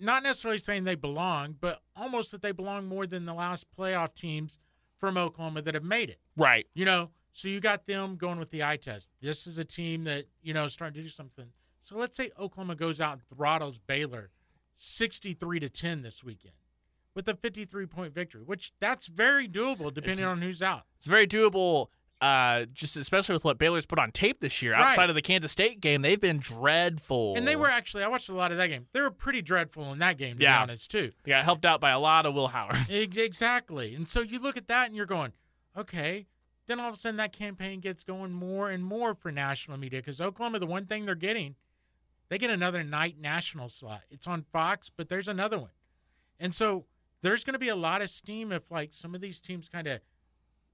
[0.00, 4.14] Not necessarily saying they belong, but almost that they belong more than the last playoff
[4.14, 4.56] teams
[4.96, 6.20] from Oklahoma that have made it.
[6.36, 6.66] Right.
[6.74, 9.08] You know, so you got them going with the eye test.
[9.20, 11.46] This is a team that, you know, is starting to do something.
[11.82, 14.30] So let's say Oklahoma goes out and throttles Baylor
[14.76, 16.54] 63 to 10 this weekend
[17.14, 20.86] with a 53 point victory, which that's very doable depending It's- on who's out.
[20.96, 21.88] It's very doable.
[22.20, 24.72] Uh, just especially with what Baylor's put on tape this year.
[24.72, 24.90] Right.
[24.90, 27.36] Outside of the Kansas State game, they've been dreadful.
[27.36, 28.86] And they were actually, I watched a lot of that game.
[28.92, 30.58] They were pretty dreadful in that game, to Yeah.
[30.58, 31.12] be honest, too.
[31.22, 32.76] They got helped out by a lot of Will Howard.
[32.90, 33.94] Exactly.
[33.94, 35.32] And so you look at that and you're going,
[35.76, 36.26] okay.
[36.66, 40.00] Then all of a sudden that campaign gets going more and more for national media
[40.00, 41.54] because Oklahoma, the one thing they're getting,
[42.28, 44.02] they get another night national slot.
[44.10, 45.70] It's on Fox, but there's another one.
[46.40, 46.84] And so
[47.22, 49.86] there's going to be a lot of steam if like some of these teams kind
[49.86, 50.00] of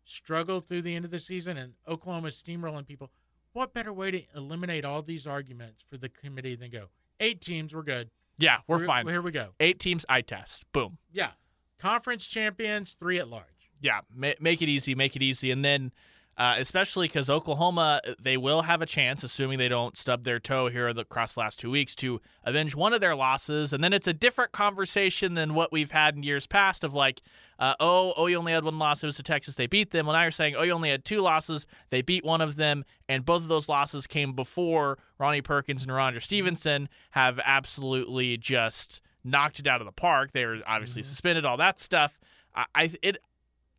[0.04, 3.10] struggle through the end of the season and Oklahoma steamrolling people.
[3.52, 6.88] What better way to eliminate all these arguments for the committee than go
[7.20, 8.10] eight teams, we're good.
[8.38, 9.06] Yeah, we're Here- fine.
[9.06, 9.54] Here we go.
[9.60, 10.64] Eight teams, eye test.
[10.72, 10.98] Boom.
[11.12, 11.30] Yeah.
[11.78, 13.70] Conference champions, three at large.
[13.80, 15.92] Yeah, ma- make it easy, make it easy, and then
[16.36, 20.68] uh, especially because Oklahoma, they will have a chance, assuming they don't stub their toe
[20.68, 24.06] here across the last two weeks, to avenge one of their losses, and then it's
[24.06, 27.20] a different conversation than what we've had in years past of like,
[27.58, 30.06] uh, oh, oh, you only had one loss, it was to Texas, they beat them.
[30.06, 32.84] Well, now you're saying, oh, you only had two losses, they beat one of them,
[33.08, 39.00] and both of those losses came before Ronnie Perkins and Roger Stevenson have absolutely just
[39.22, 40.32] knocked it out of the park.
[40.32, 42.18] They were obviously suspended, all that stuff.
[42.54, 43.18] I, I it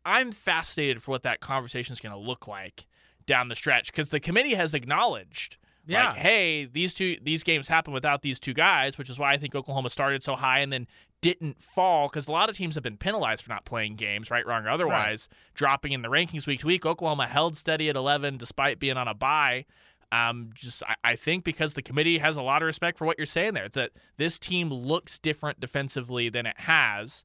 [0.06, 2.86] I'm fascinated for what that conversation is going to look like
[3.26, 6.08] down the stretch because the committee has acknowledged, Yeah.
[6.10, 9.36] like, hey, these two these games happen without these two guys, which is why I
[9.36, 10.86] think Oklahoma started so high and then
[11.22, 14.46] didn't fall because a lot of teams have been penalized for not playing games, right,
[14.46, 16.86] wrong, or otherwise, dropping in the rankings week to week.
[16.86, 19.64] Oklahoma held steady at 11 despite being on a bye.
[20.12, 23.18] Um, just I, I think because the committee has a lot of respect for what
[23.18, 23.64] you're saying there.
[23.64, 27.24] It's that this team looks different defensively than it has.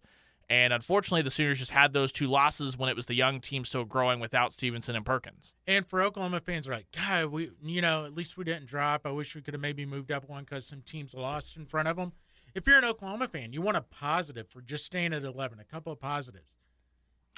[0.51, 3.63] And unfortunately, the Sooners just had those two losses when it was the young team
[3.63, 5.53] still growing without Stevenson and Perkins.
[5.65, 9.05] And for Oklahoma fans, are like, God, we, you know, at least we didn't drop.
[9.05, 11.87] I wish we could have maybe moved up one because some teams lost in front
[11.87, 12.11] of them.
[12.53, 15.63] If you're an Oklahoma fan, you want a positive for just staying at 11, a
[15.63, 16.49] couple of positives.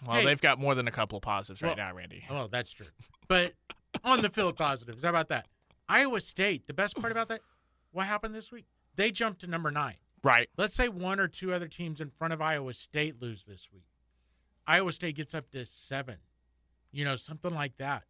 [0.08, 0.26] Well, Hey.
[0.26, 2.26] they've got more than a couple of positives right now, Randy.
[2.32, 2.88] Oh, that's true.
[3.28, 3.54] But
[4.04, 5.46] on the field positives, how about that?
[5.88, 7.42] Iowa State, the best part about that,
[7.92, 8.66] what happened this week?
[8.96, 9.98] They jumped to number nine.
[10.24, 10.50] Right.
[10.58, 13.84] Let's say one or two other teams in front of Iowa State lose this week.
[14.66, 16.18] Iowa State gets up to seven,
[16.92, 18.04] you know, something like that.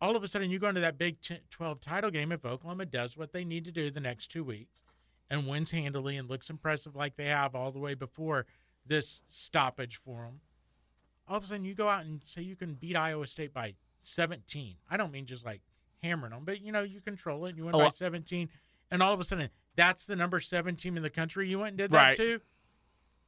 [0.00, 1.16] All of a sudden, you go into that Big
[1.50, 4.80] 12 title game if Oklahoma does what they need to do the next two weeks
[5.30, 8.44] and wins handily and looks impressive like they have all the way before
[8.84, 10.40] this stoppage for them.
[11.28, 13.74] All of a sudden, you go out and say you can beat Iowa State by
[14.02, 14.74] 17.
[14.90, 15.62] I don't mean just like
[16.02, 18.50] hammering them, but you know, you control it and you win Oh, by 17.
[18.90, 21.48] And all of a sudden, that's the number seven team in the country.
[21.48, 22.16] You went and did that Right.
[22.16, 22.40] too.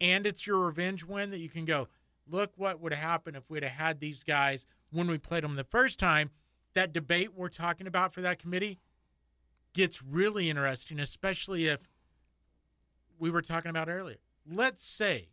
[0.00, 1.88] And it's your revenge win that you can go,
[2.28, 5.64] look what would happen if we'd have had these guys when we played them the
[5.64, 6.30] first time.
[6.74, 8.78] That debate we're talking about for that committee
[9.72, 11.88] gets really interesting, especially if
[13.18, 14.18] we were talking about earlier.
[14.46, 15.28] Let's say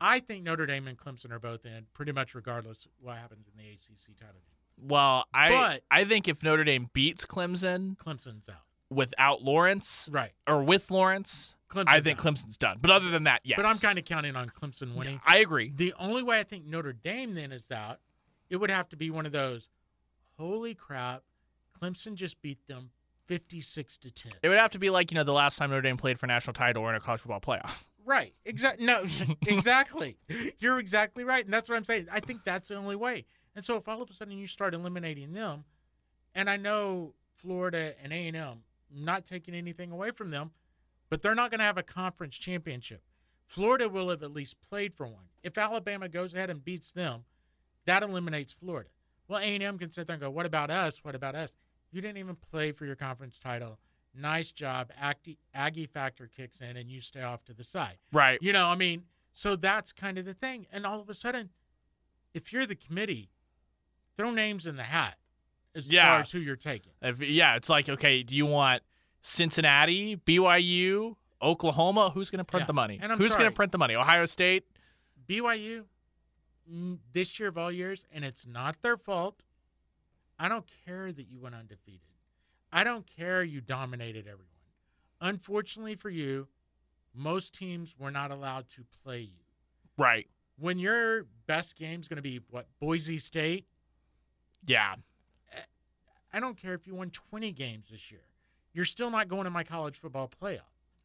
[0.00, 3.56] I think Notre Dame and Clemson are both in, pretty much regardless what happens in
[3.56, 4.88] the ACC title game.
[4.88, 8.66] Well, I But- I think if Notre Dame beats Clemson Clemson's out.
[8.94, 10.32] Without Lawrence Right.
[10.46, 12.34] or with Lawrence, Clemson's I think out.
[12.34, 12.78] Clemson's done.
[12.80, 13.56] But other than that, yes.
[13.56, 15.20] But I'm kind of counting on Clemson winning.
[15.26, 15.72] I agree.
[15.74, 17.98] The only way I think Notre Dame then is out,
[18.50, 19.70] it would have to be one of those,
[20.38, 21.22] holy crap,
[21.80, 22.90] Clemson just beat them
[23.26, 24.32] 56 to 10.
[24.42, 26.26] It would have to be like you know the last time Notre Dame played for
[26.26, 27.84] national title or in a college football playoff.
[28.04, 28.34] Right.
[28.44, 28.84] Exactly.
[28.84, 29.04] No,
[29.46, 30.16] exactly.
[30.58, 31.44] You're exactly right.
[31.44, 32.08] And that's what I'm saying.
[32.10, 33.26] I think that's the only way.
[33.54, 35.62] And so if all of a sudden you start eliminating them,
[36.34, 40.52] and I know Florida and A&M, not taking anything away from them,
[41.08, 43.02] but they're not going to have a conference championship.
[43.46, 45.26] Florida will have at least played for one.
[45.42, 47.24] If Alabama goes ahead and beats them,
[47.84, 48.88] that eliminates Florida.
[49.28, 51.04] Well, A&M can sit there and go, "What about us?
[51.04, 51.52] What about us?"
[51.90, 53.78] You didn't even play for your conference title.
[54.14, 54.90] Nice job.
[54.98, 57.98] Aggie, Aggie factor kicks in, and you stay off to the side.
[58.12, 58.38] Right.
[58.42, 60.66] You know, I mean, so that's kind of the thing.
[60.70, 61.50] And all of a sudden,
[62.34, 63.30] if you're the committee,
[64.16, 65.18] throw names in the hat
[65.74, 66.08] as Yeah.
[66.12, 66.92] far as who you're taking.
[67.00, 68.82] If, yeah, it's like, okay, do you want
[69.22, 72.10] Cincinnati, BYU, Oklahoma?
[72.10, 72.98] Who's going to print Yeah, the money?
[73.00, 73.94] and I'm Who's going to print the money?
[73.94, 74.64] Ohio State?
[75.26, 75.84] BYU,
[77.12, 79.42] this year of all years, and it's not their fault.
[80.38, 82.00] I don't care that you went undefeated.
[82.72, 84.48] I don't care you dominated everyone.
[85.20, 86.48] Unfortunately for you,
[87.14, 89.44] most teams were not allowed to play you.
[89.98, 90.26] Right.
[90.58, 93.66] When your best game is going to be what Boise State,
[94.66, 94.94] Yeah.
[96.32, 98.20] I don't care if you won 20 games this year.
[98.72, 100.60] You're still not going to my college football playoff.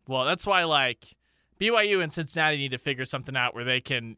[0.08, 1.16] Well, that's why like
[1.60, 4.16] BYU and Cincinnati need to figure something out where they can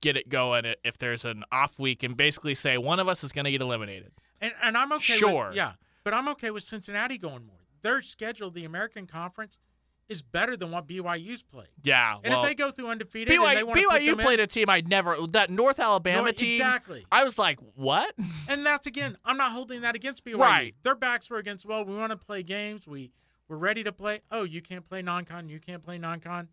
[0.00, 3.32] get it going if there's an off week and basically say one of us is
[3.32, 4.12] going to get eliminated.
[4.40, 5.48] And and I'm okay Sure.
[5.48, 5.72] with yeah,
[6.04, 7.56] but I'm okay with Cincinnati going more.
[7.82, 9.58] Their schedule, the American Conference,
[10.12, 11.66] is better than what BYU's played.
[11.82, 12.18] Yeah.
[12.22, 14.20] And well, if they go through undefeated, and they BYU, want to put BYU them
[14.20, 16.60] in- played a team I'd never that North Alabama No, team.
[16.60, 17.04] exactly.
[17.10, 18.14] I was like, what?
[18.48, 20.38] And that's again, I'm not holding that against BYU.
[20.38, 20.74] Right.
[20.84, 21.66] Their backs were against.
[21.66, 22.86] Well, we want to play games.
[22.86, 23.10] We
[23.48, 24.20] we're ready to play.
[24.30, 25.48] Oh, you can't play non-con.
[25.48, 26.48] You can't play non-con.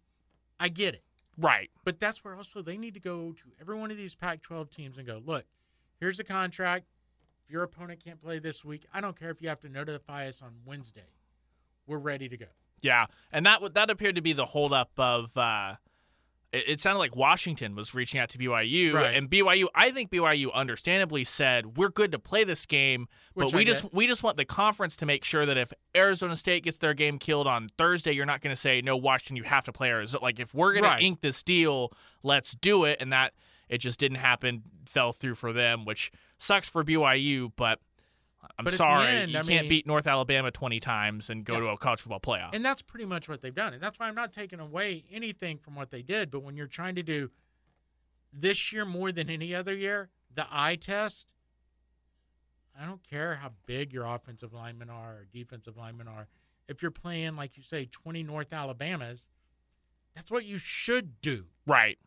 [0.59, 1.03] I get it.
[1.37, 1.69] right.
[1.85, 4.97] But that's where also they need to go to every one of these Pac-12 teams
[4.97, 5.45] and go, look,
[5.99, 6.85] here's the contract.
[7.45, 10.27] If your opponent can't play this week, I don't care if you have to notify
[10.27, 11.07] us on Wednesday.
[11.87, 12.45] We're ready to go.
[12.81, 15.35] Yeah, and that that appeared to be the holdup of.
[15.37, 15.75] Uh,
[16.51, 19.15] it, it sounded like Washington was reaching out to BYU, Right.
[19.15, 19.65] and BYU.
[19.75, 23.63] I think BYU understandably said we're good to play this game, but Which we I
[23.65, 26.95] just we just want the conference to make sure that if Arizona State gets their
[26.95, 29.89] game killed on Thursday, you're not going to say no, Washington, you have to play
[29.89, 30.23] Arizona.
[30.23, 30.99] Like if we're going Right.
[30.99, 31.91] to ink this deal,
[32.23, 33.33] let's do it, and that
[33.67, 37.79] it just didn't happen, fell through for them, which sucks for BYU, but.
[38.57, 41.53] I'm But sorry, end, you I can't mean- beat North Alabama 20 times and go
[41.55, 41.59] Yeah.
[41.59, 42.51] to a college football playoff.
[42.53, 43.73] And that's pretty much what they've done.
[43.73, 46.31] And that's why I'm not taking away anything from what they did.
[46.31, 47.31] But when you're trying to do
[48.31, 51.27] this year more than any other year, the eye test,
[52.79, 56.27] I don't care how big your offensive linemen are or defensive linemen are.
[56.67, 59.25] If you're playing, like you say, 20 North Alabamas,
[60.15, 61.47] that's what you should do.
[61.65, 61.99] right.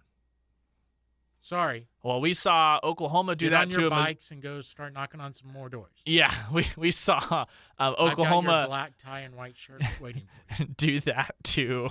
[1.45, 1.89] Sorry.
[2.05, 4.95] Well, we saw Oklahoma do Get that on to your Mis- bikes and go start
[4.95, 5.91] knocking on some more doors.
[6.07, 7.47] Yeah, we we saw
[7.81, 10.69] um, your Oklahoma black tie and white shirt waiting for you.
[10.77, 11.91] do that to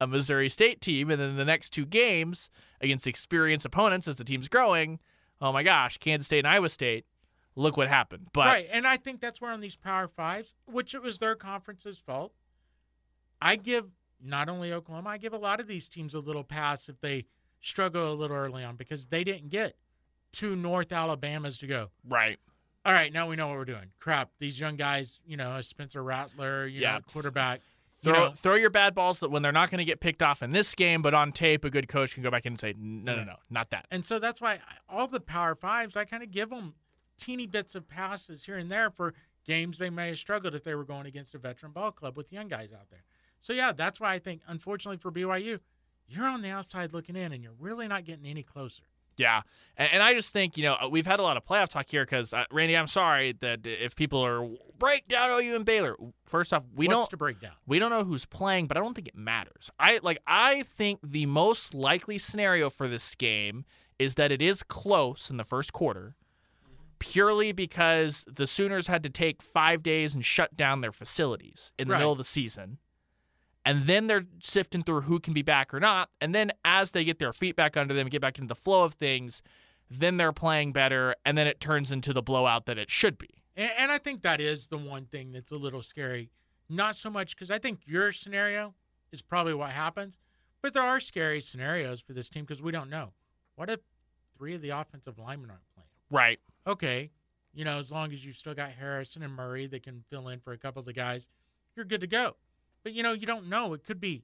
[0.00, 2.50] a Missouri State team, and then the next two games
[2.82, 5.00] against experienced opponents as the team's growing.
[5.40, 7.06] Oh my gosh, Kansas State and Iowa State.
[7.56, 8.28] Look what happened.
[8.34, 11.34] But right, and I think that's where on these Power Fives, which it was their
[11.34, 12.34] conference's fault,
[13.40, 13.86] I give
[14.22, 17.24] not only Oklahoma, I give a lot of these teams a little pass if they
[17.60, 19.74] struggle a little early on because they didn't get
[20.32, 21.90] two North Alabamas to go.
[22.08, 22.38] right,
[22.84, 23.90] All right, now we know what we're doing.
[23.98, 27.60] Crap, these young guys, you know, Spencer Rattler, you Yeah, know, quarterback.
[28.02, 30.22] you throw know, throw your bad balls that when they're not going to get picked
[30.22, 32.60] off in this game, but on tape, a good coach can go back in and
[32.60, 33.24] say, no, no, Yeah.
[33.24, 33.86] no, not that.
[33.90, 36.74] And so that's why all the Power Fives, I kind of give them
[37.18, 39.12] teeny bits of passes here and there for
[39.44, 42.32] games they may have struggled if they were going against a veteran ball club with
[42.32, 43.02] young guys out there.
[43.42, 45.60] So yeah, that's why I think, unfortunately for BYU,
[46.10, 48.82] you're on the outside looking in, and you're really not getting any closer.
[49.16, 49.42] Yeah,
[49.76, 52.04] and, and I just think you know we've had a lot of playoff talk here
[52.04, 55.96] because uh, Randy, I'm sorry that if people are break down OU and Baylor.
[56.26, 57.52] First off, we What's don't to break down?
[57.66, 59.70] we don't know who's playing, but I don't think it matters.
[59.78, 63.64] I like I think the most likely scenario for this game
[63.98, 66.16] is that it is close in the first quarter,
[66.98, 71.88] purely because the Sooners had to take five days and shut down their facilities in
[71.88, 71.98] the Right.
[71.98, 72.78] middle of the season.
[73.64, 76.10] And then they're sifting through who can be back or not.
[76.20, 78.54] And then as they get their feet back under them and get back into the
[78.54, 79.42] flow of things,
[79.90, 81.14] then they're playing better.
[81.24, 83.28] And then it turns into the blowout that it should be.
[83.56, 86.30] And, and I think that is the one thing that's a little scary.
[86.68, 88.74] Not so much because I think your scenario
[89.12, 90.18] is probably what happens,
[90.62, 93.12] but there are scary scenarios for this team because we don't know.
[93.56, 93.80] What if
[94.36, 95.88] three of the offensive linemen aren't playing?
[96.10, 96.38] Right.
[96.66, 97.10] Okay,
[97.52, 100.40] you know, as long as you still got Harrison and Murray that can fill in
[100.40, 101.26] for a couple of the guys,
[101.74, 102.36] you're good to go.
[102.82, 103.72] But you know, you don't know.
[103.74, 104.22] It could be,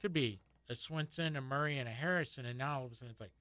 [0.00, 3.10] could be a Swenson, a Murray, and a Harrison, and now all of a sudden
[3.10, 3.32] it's like,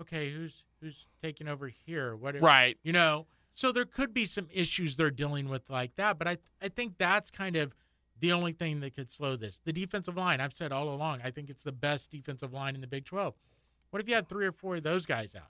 [0.00, 2.14] okay, who's who's taking over here?
[2.16, 2.36] What?
[2.36, 2.76] if- Right.
[2.82, 3.26] you know
[3.58, 6.98] so there could be some issues they're dealing with like that but i i think
[6.98, 7.74] that's kind of
[8.20, 11.30] the only thing that could slow this the defensive line i've said all along i
[11.30, 13.32] think it's the best defensive line in the big 12
[13.88, 15.48] what if you had three or four of those guys out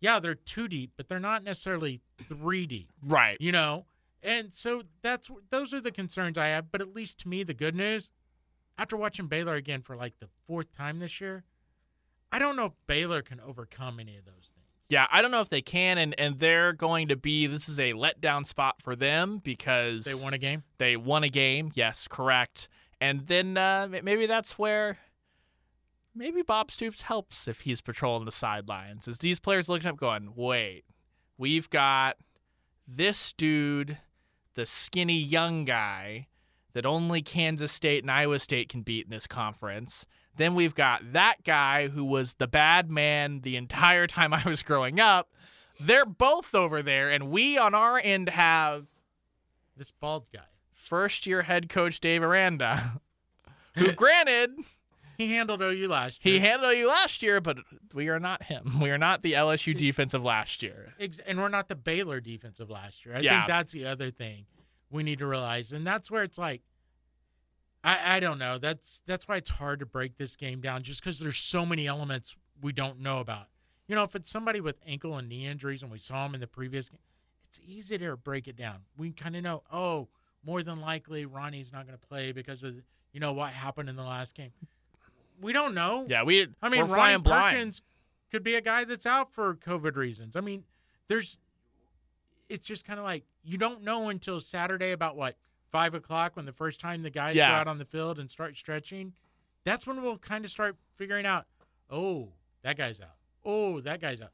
[0.00, 3.38] yeah they're two deep but they're not necessarily three deep Right.
[3.40, 3.86] you know
[4.22, 7.54] and so that's those are the concerns i have but at least to me the
[7.54, 8.10] good news
[8.78, 11.44] after watching baylor again for like the fourth time this year
[12.30, 15.40] i don't know if baylor can overcome any of those things Yeah, I don't know
[15.40, 17.46] if they can, and and they're going to be.
[17.46, 20.64] This is a letdown spot for them because They won a game.
[20.76, 21.72] They won a game.
[21.74, 22.68] Yes, correct.
[23.00, 24.98] And then uh, maybe that's where
[26.14, 29.08] maybe Bob Stoops helps if he's patrolling the sidelines.
[29.08, 30.84] Is these players looking up, going, "Wait,
[31.38, 32.16] we've got
[32.86, 33.96] this dude,
[34.54, 36.28] the skinny young guy."
[36.74, 40.06] That only Kansas State and Iowa State can beat in this conference.
[40.36, 44.62] Then we've got that guy who was the bad man the entire time I was
[44.62, 45.28] growing up.
[45.78, 48.86] They're both over there, and we on our end have
[49.76, 50.40] This bald guy.
[50.72, 53.00] first year head coach Dave Aranda,
[53.76, 54.50] who granted
[55.26, 56.34] He handled OU last year.
[56.34, 57.58] he handled you last year, but
[57.94, 58.78] we are not him.
[58.80, 60.94] We are not the LSU defense of last year.
[61.26, 63.16] And we're not the Baylor defensive last year.
[63.16, 63.38] I Yeah.
[63.40, 64.46] think that's the other thing
[64.90, 66.62] we need to realize, and that's where it's like,
[67.84, 68.58] I I don't know.
[68.58, 71.86] That's that's why it's hard to break this game down, just because there's so many
[71.86, 73.46] elements we don't know about.
[73.88, 76.40] You know, if it's somebody with ankle and knee injuries, and we saw them in
[76.40, 77.00] the previous game,
[77.48, 78.82] it's easy to break it down.
[78.96, 80.08] We kind of know, oh,
[80.44, 82.74] more than likely Ronnie's not going to play because of
[83.12, 84.52] you know what happened in the last game.
[85.40, 86.06] We don't know.
[86.08, 86.48] Yeah, we.
[86.62, 87.56] I mean, Ronnie flying blind.
[87.56, 87.82] Perkins
[88.30, 90.36] could be a guy that's out for COVID reasons.
[90.36, 90.64] I mean,
[91.08, 91.36] there's,
[92.48, 95.36] it's just kind of like you don't know until Saturday about what
[95.70, 97.50] five o'clock when the first time the guys Yeah.
[97.50, 99.12] go out on the field and start stretching.
[99.64, 101.46] That's when we'll kind of start figuring out.
[101.90, 102.28] Oh,
[102.62, 103.16] that guy's out.
[103.44, 104.32] Oh, that guy's out.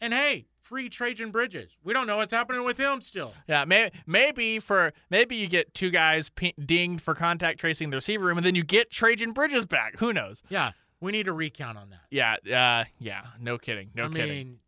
[0.00, 1.70] And hey, free Trajan Bridges.
[1.82, 3.32] We don't know what's happening with him still.
[3.48, 7.96] Yeah, may, maybe for maybe you get two guys p- dinged for contact tracing the
[7.96, 9.98] receiver room, and then you get Trajan Bridges back.
[9.98, 10.42] Who knows?
[10.50, 12.00] Yeah, we need a recount on that.
[12.10, 13.22] Yeah, uh, yeah.
[13.40, 13.90] No kidding.
[13.94, 14.28] No I kidding.
[14.28, 14.58] mean,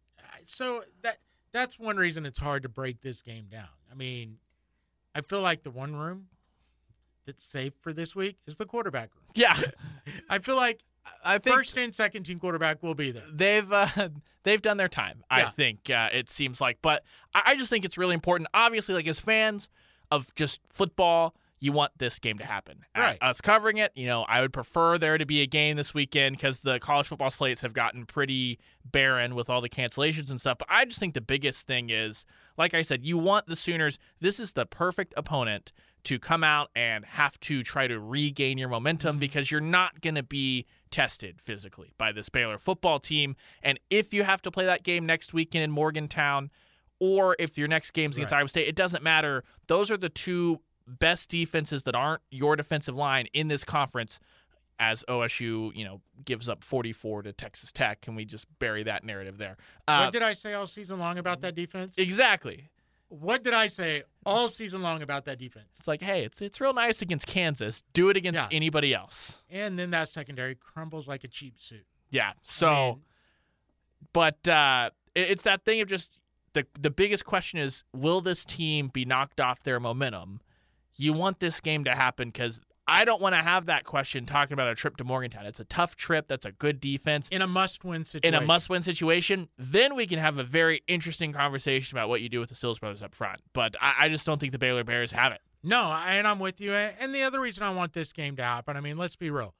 [0.47, 1.19] so that
[1.53, 3.69] that's one reason it's hard to break this game down.
[3.91, 4.39] I mean,
[5.15, 6.29] I feel like the one room
[7.27, 9.25] that's safe for this week is the quarterback room.
[9.35, 9.61] yeah,
[10.31, 10.83] I feel like
[11.25, 13.25] I think first and second team quarterback will be there.
[13.33, 13.89] they've uh,
[14.43, 15.25] they've done their time.
[15.31, 17.03] I think uh, it seems like, but
[17.35, 18.49] I, just think it's really important.
[18.55, 19.69] Obviously, like as fans
[20.11, 22.85] of just football, you want this game to happen.
[22.97, 23.19] Right.
[23.21, 26.37] us covering it, you know, I would prefer there to be a game this weekend
[26.39, 30.57] because the college football slates have gotten pretty barren with all the cancellations and stuff.
[30.59, 32.25] But I just think the biggest thing is,
[32.57, 33.99] like I said, you want the Sooners.
[34.21, 35.71] This is the perfect opponent
[36.05, 39.21] to come out and have to try to regain your momentum Mm-hmm.
[39.21, 43.37] because you're not going to be tested physically by this Baylor football team.
[43.63, 46.51] And if you have to play that game next weekend in Morgantown,
[46.99, 48.39] or if your next game's against Right.
[48.41, 49.45] Iowa State, it doesn't matter.
[49.69, 54.21] Those are the two best defenses that aren't your defensive line in this conference.
[54.83, 59.05] As OSU, you know, gives up 44 to Texas Tech, can we just bury that
[59.05, 59.59] narrative there?
[59.87, 61.95] Uh, what did I say all season long about that defense?
[61.99, 62.71] exactly.
[63.11, 65.67] What did I say all season long about that defense?
[65.79, 67.83] It's like, hey, it's it's real nice against Kansas.
[67.93, 68.49] Do it against Yeah.
[68.53, 69.43] anybody else.
[69.51, 71.85] And then that secondary crumbles like a cheap suit.
[72.11, 72.33] Yeah.
[72.45, 72.69] So.
[72.69, 73.01] I mean,
[74.13, 76.19] but uh, it- it's that thing of just
[76.53, 80.41] the the biggest question is will this team be knocked off their momentum?
[80.97, 84.53] You want this game to happen because I don't want to have that question talking
[84.53, 85.47] about a trip to Morgantown.
[85.47, 86.27] It's a tough trip.
[86.27, 87.29] That's a good defense.
[87.29, 88.35] in a must-win situation.
[88.35, 92.29] In a must-win situation, then we can have a very interesting conversation about what you
[92.29, 93.41] do with the Stills brothers up front.
[93.53, 95.41] But I, I just don't think the Baylor Bears have it.
[95.63, 96.73] No, I- and I'm with you.
[96.75, 99.55] And the other reason I want this game to happen, I mean, let's be real.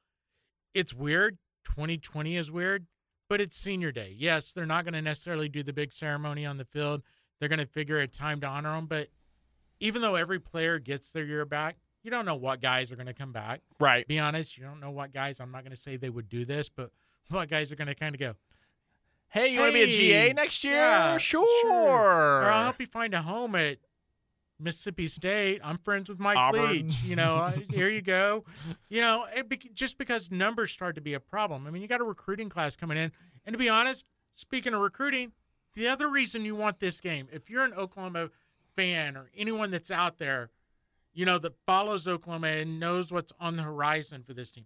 [0.75, 1.39] It's weird.
[1.67, 2.87] 2020 is weird,
[3.29, 4.13] but it's senior day.
[4.19, 7.03] Yes, they're not going to necessarily do the big ceremony on the field.
[7.39, 8.87] They're going to figure a time to honor them.
[8.87, 9.09] But
[9.79, 13.07] even though every player gets their year back, you don't know what guys are going
[13.07, 13.61] to come back.
[13.79, 14.07] Right.
[14.07, 15.41] Be honest, you don't know what guys.
[15.41, 16.91] I'm not going to say they would do this, but
[17.29, 18.35] what guys are going to kind of go.
[19.29, 20.75] Hey, you want to be a GA next year?
[20.75, 21.45] yeah, sure.
[21.71, 23.79] Or I'll help you find a home at
[24.59, 25.61] Mississippi State.
[25.63, 26.71] I'm friends with Mike Auburn.
[26.71, 27.03] Leach.
[27.05, 28.45] You know, here you go.
[28.89, 31.67] You know, it bec just because numbers start to be a problem.
[31.67, 33.13] I mean, you got a recruiting class coming in,
[33.47, 35.33] and to be honest, speaking of recruiting,
[35.75, 38.31] the other reason you want this game, if you're an Oklahoma
[38.75, 40.51] fan or anyone that's out there,
[41.21, 44.65] you know, that follows Oklahoma and knows what's on the horizon for this team,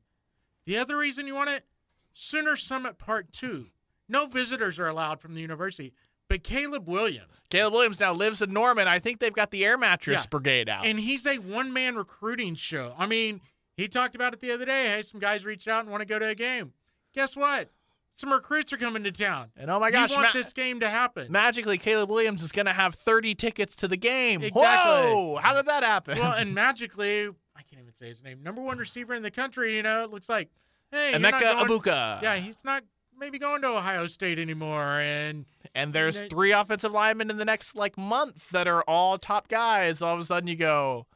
[0.66, 1.64] the other reason you want it,
[2.12, 3.66] Sooner Summit Part Two.
[4.09, 5.92] No visitors are allowed from the university,
[6.28, 7.32] but Caleb Williams.
[7.50, 8.86] Caleb Williams now lives in Norman.
[8.86, 10.28] I think they've got the air mattress Yeah.
[10.30, 10.86] brigade out.
[10.86, 12.94] And he's a one man recruiting show.
[12.96, 13.40] I mean,
[13.76, 14.86] he talked about it the other day.
[14.86, 16.72] Hey, some guys reached out and want to go to a game.
[17.14, 17.68] Guess what?
[18.16, 19.50] Some recruits are coming to town.
[19.56, 21.32] And oh my gosh, you want Ma- this game to happen.
[21.32, 24.42] magically Caleb Williams is going to have 30 tickets to the game.
[24.42, 24.62] Exactly.
[24.62, 25.36] Whoa!
[25.42, 26.18] How did that happen?
[26.18, 28.42] well, and magically, I can't even say his name.
[28.42, 29.76] Number one receiver in the country.
[29.76, 30.48] You know, it looks like,
[30.92, 32.22] hey, Emeka going- Egbuka.
[32.22, 32.84] Yeah, he's not
[33.18, 35.00] maybe going to Ohio State anymore.
[35.00, 35.44] And
[35.74, 39.48] And there's They- three offensive linemen in the next like month that are all top
[39.48, 40.00] guys.
[40.02, 41.06] All of a sudden you go,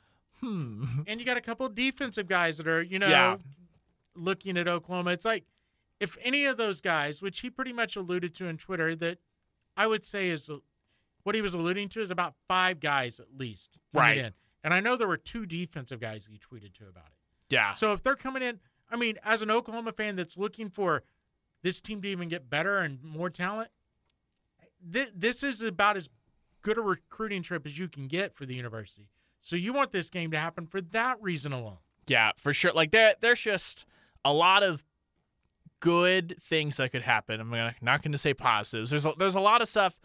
[0.40, 0.84] hmm.
[1.07, 3.36] and you got a couple of defensive guys that are, you know, Yeah.
[4.16, 5.11] looking at Oklahoma.
[5.12, 5.44] It's like
[6.01, 9.18] if any of those guys, which he pretty much alluded to in Twitter, that
[9.76, 10.59] I would say is uh,
[11.24, 14.18] what he was alluding to is about five guys at least Right.
[14.18, 14.32] in.
[14.64, 17.12] And I know there were two defensive guys he tweeted to about it.
[17.51, 17.74] Yeah.
[17.74, 21.03] So if they're coming in, I mean, as an Oklahoma fan that's looking for
[21.62, 23.70] this team to even get better and more talent,
[24.80, 26.09] this, this is about as
[26.62, 29.09] good a recruiting trip as you can get for the university.
[29.42, 31.78] So you want this game to happen for that reason alone.
[32.07, 32.72] Yeah, for sure.
[32.72, 33.86] Like there, there's just
[34.24, 34.84] a lot of
[35.81, 37.41] good things that could happen.
[37.41, 38.91] I'm gonna, not going to say positives.
[38.91, 39.99] There's a, there's a lot of stuff.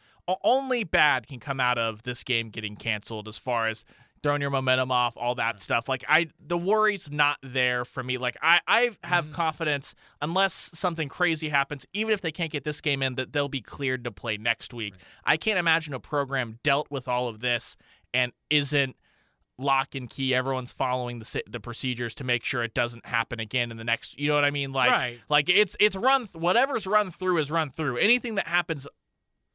[0.43, 3.83] Only bad can come out of this game getting canceled, as far as
[4.23, 5.89] throwing your momentum off, all that stuff.
[5.89, 8.17] Like I, the worry's not there for me.
[8.17, 9.33] Like I, I have mm-hmm.
[9.33, 13.49] confidence unless something crazy happens, even if they can't get this game in, that they'll
[13.49, 14.95] be cleared to play next week.
[15.25, 17.75] I can't imagine a program dealt with all of this
[18.13, 18.95] and isn't
[19.57, 20.33] lock and key.
[20.33, 24.19] Everyone's following the the procedures to make sure it doesn't happen again in the next.
[24.19, 24.71] You know what I mean?
[24.71, 25.19] Like, Right.
[25.29, 26.25] like it's it's run.
[26.25, 27.97] Th- whatever's run through is run through.
[27.97, 28.87] Anything that happens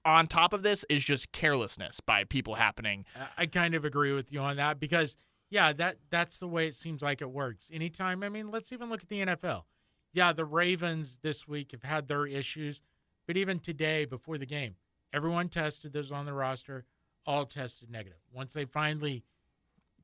[0.05, 3.05] on top of this is just carelessness by people happening.
[3.17, 5.17] I- I kind of agree with you on that because
[5.51, 7.71] yeah, that that's the way it seems like it works.
[7.73, 9.65] Anytime, I mean, let's even look at the NFL.
[10.13, 12.81] Yeah, the Ravens this week have had their issues,
[13.27, 14.77] but even today before the game,
[15.13, 16.85] everyone tested those on the roster,
[17.27, 18.19] all tested negative.
[18.33, 19.25] Once they finally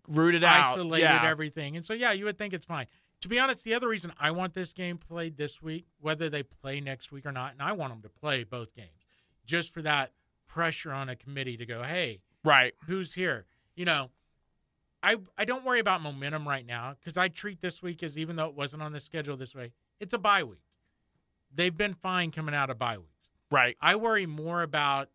[0.08, 0.76] Rooted out.
[0.76, 1.28] isolated yeah.
[1.28, 1.76] everything.
[1.76, 2.86] And so yeah, you would think it's fine.
[3.20, 6.42] To be honest, the other reason I want this game played this week, whether they
[6.42, 9.06] play next week or not, and I want them to play both games,
[9.46, 10.12] just for that
[10.46, 12.74] pressure on a committee to go, hey, right.
[12.86, 13.46] who's here.
[13.76, 14.10] You know,
[15.02, 18.36] I I don't worry about momentum right now because I treat this week as even
[18.36, 20.62] though it wasn't on the schedule this way, it's a bye week.
[21.54, 23.30] They've been fine coming out of bye weeks.
[23.50, 23.76] Right.
[23.80, 25.10] I worry more about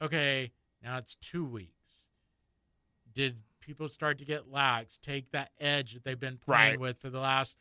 [0.00, 1.70] okay, now it's two weeks.
[3.14, 6.80] Did people start to get lax, take that edge that they've been playing Right.
[6.80, 7.56] with for the last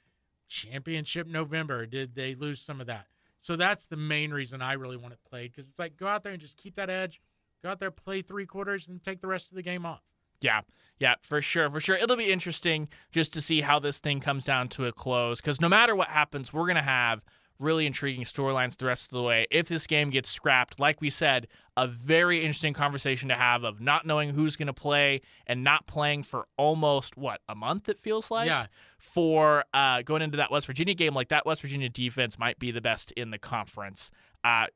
[0.48, 1.86] championship November?
[1.86, 3.08] Did they lose some of that?
[3.42, 6.24] So that's the main reason I really want it played because it's like go out
[6.24, 7.22] there and just keep that edge,
[7.64, 10.02] go out there, play three quarters, and take the rest of the game off.
[10.42, 10.62] Yeah,
[11.00, 11.96] yeah, for sure, for sure.
[11.96, 15.42] It'll be interesting just to see how this thing comes down to a close.
[15.42, 17.24] Because no matter what happens, we're gonna have
[17.60, 19.48] really intriguing storylines the rest of the way.
[19.50, 21.48] If this game gets scrapped, like we said,
[21.78, 26.24] a very interesting conversation to have of not knowing who's gonna play and not playing
[26.24, 27.90] for almost what a month.
[27.90, 28.48] It feels like.
[28.48, 28.68] Yeah.
[28.98, 32.72] For uh, going into that West Virginia game, like that West Virginia defense might be
[32.72, 34.12] the best in the conference.
[34.44, 34.68] Uh,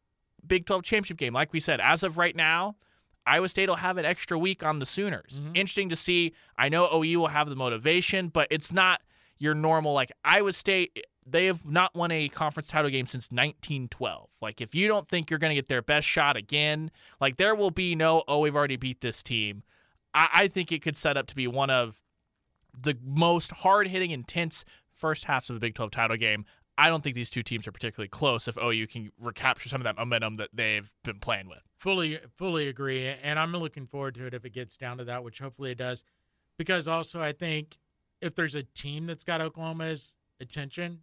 [0.45, 2.75] Big 12 championship game, like we said, as of right now,
[3.25, 5.41] Iowa State will have an extra week on the Sooners.
[5.53, 6.33] Interesting to see.
[6.57, 9.01] I know OU will have the motivation, but it's not
[9.37, 11.05] your normal like Iowa State.
[11.31, 14.29] They have not won a conference title game since 1912.
[14.41, 17.55] Like if you don't think you're going to get their best shot again, like there
[17.55, 19.63] will be no oh we've already beat this team.
[20.13, 22.01] I, I think it could set up to be one of
[22.79, 26.45] the most hard hitting, intense first halves of the Big 12 title game.
[26.77, 29.83] I don't think these two teams are particularly close if OU can recapture some of
[29.83, 31.59] that momentum that they've been playing with.
[31.75, 35.23] Fully, fully agree, and I'm looking forward to it if it gets down to that,
[35.23, 36.05] which hopefully it does.
[36.57, 37.79] Because also, I think
[38.21, 41.01] if there's a team that's got Oklahoma's attention,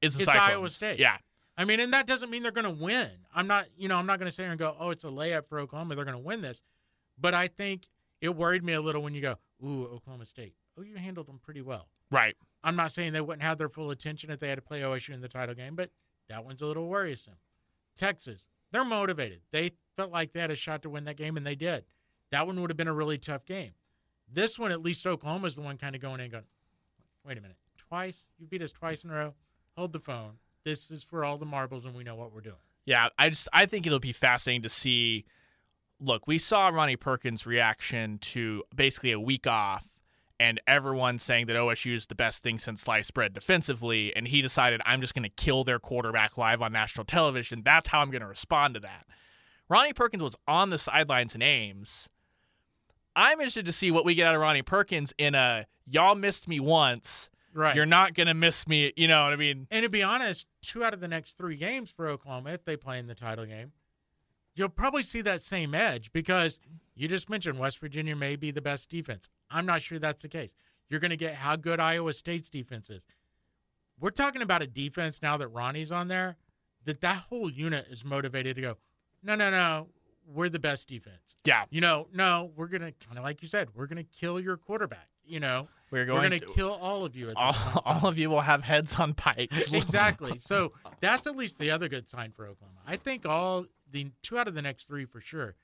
[0.00, 0.36] It's, the It's.
[0.36, 0.98] Iowa State.
[0.98, 1.16] Yeah.
[1.58, 3.08] I mean, and that doesn't mean they're going to win.
[3.34, 5.08] I'm not, you know, I'm not going to sit here and go, oh, it's a
[5.08, 5.94] layup for Oklahoma.
[5.94, 6.62] They're going to win this.
[7.18, 7.88] But I think
[8.20, 10.54] it worried me a little when you go, ooh, Oklahoma State.
[10.78, 11.88] Oh, you handled them pretty well.
[12.10, 12.36] Right.
[12.62, 15.14] I'm not saying they wouldn't have their full attention if they had to play OSU
[15.14, 15.90] in the title game, but
[16.28, 17.36] that one's a little worrisome.
[17.96, 19.40] Texas, they're motivated.
[19.50, 21.84] They felt like they had a shot to win that game, and they did.
[22.32, 23.70] That one would have been a really tough game.
[24.30, 26.44] This one, at least Oklahoma's the one kind of going in and going,
[27.24, 27.56] wait a minute,
[27.88, 28.26] twice?
[28.38, 29.34] You beat us twice in a row?
[29.76, 30.38] Hold the phone.
[30.64, 32.56] This is for all the marbles, and we know what we're doing.
[32.84, 33.08] Yeah.
[33.18, 35.24] I just I think it'll be fascinating to see.
[36.00, 39.96] Look, we saw Ronnie Perkins' reaction to basically a week off
[40.38, 44.42] and everyone saying that OSU is the best thing since sliced bread defensively, and he
[44.42, 47.62] decided I'm just going to kill their quarterback live on national television.
[47.64, 49.06] That's how I'm going to respond to that.
[49.68, 52.08] Ronnie Perkins was on the sidelines in Ames.
[53.14, 56.46] I'm interested to see what we get out of Ronnie Perkins in a y'all missed
[56.46, 57.30] me once.
[57.56, 57.74] Right.
[57.74, 58.92] You're not going to miss me.
[58.96, 59.66] You know what I mean?
[59.70, 62.76] And to be honest, two out of the next three games for Oklahoma, if they
[62.76, 63.72] play in the title game,
[64.54, 66.58] you'll probably see that same edge because
[66.94, 69.30] you just mentioned West Virginia may be the best defense.
[69.50, 70.54] I'm not sure that's the case.
[70.90, 73.06] You're going to get how good Iowa State's defense is.
[73.98, 76.36] We're talking about a defense now that Ronnie's on there,
[76.84, 78.76] that that whole unit is motivated to go,
[79.22, 79.88] no, no, no,
[80.26, 81.36] we're the best defense.
[81.46, 81.64] Yeah.
[81.70, 84.38] You know, no, we're going to, kind of like you said, we're going to kill
[84.38, 85.08] your quarterback.
[85.24, 87.76] You know, We're we're going going to kill all of you at all, this point
[87.76, 87.98] in time.
[88.02, 89.72] all of you will have heads on pikes.
[89.72, 90.38] exactly.
[90.38, 92.80] So that's at least the other good sign for Oklahoma.
[92.86, 95.54] I think all the two out of the next three for sure.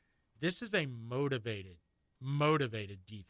[0.41, 1.77] This is a motivated,
[2.21, 3.27] motivated defense.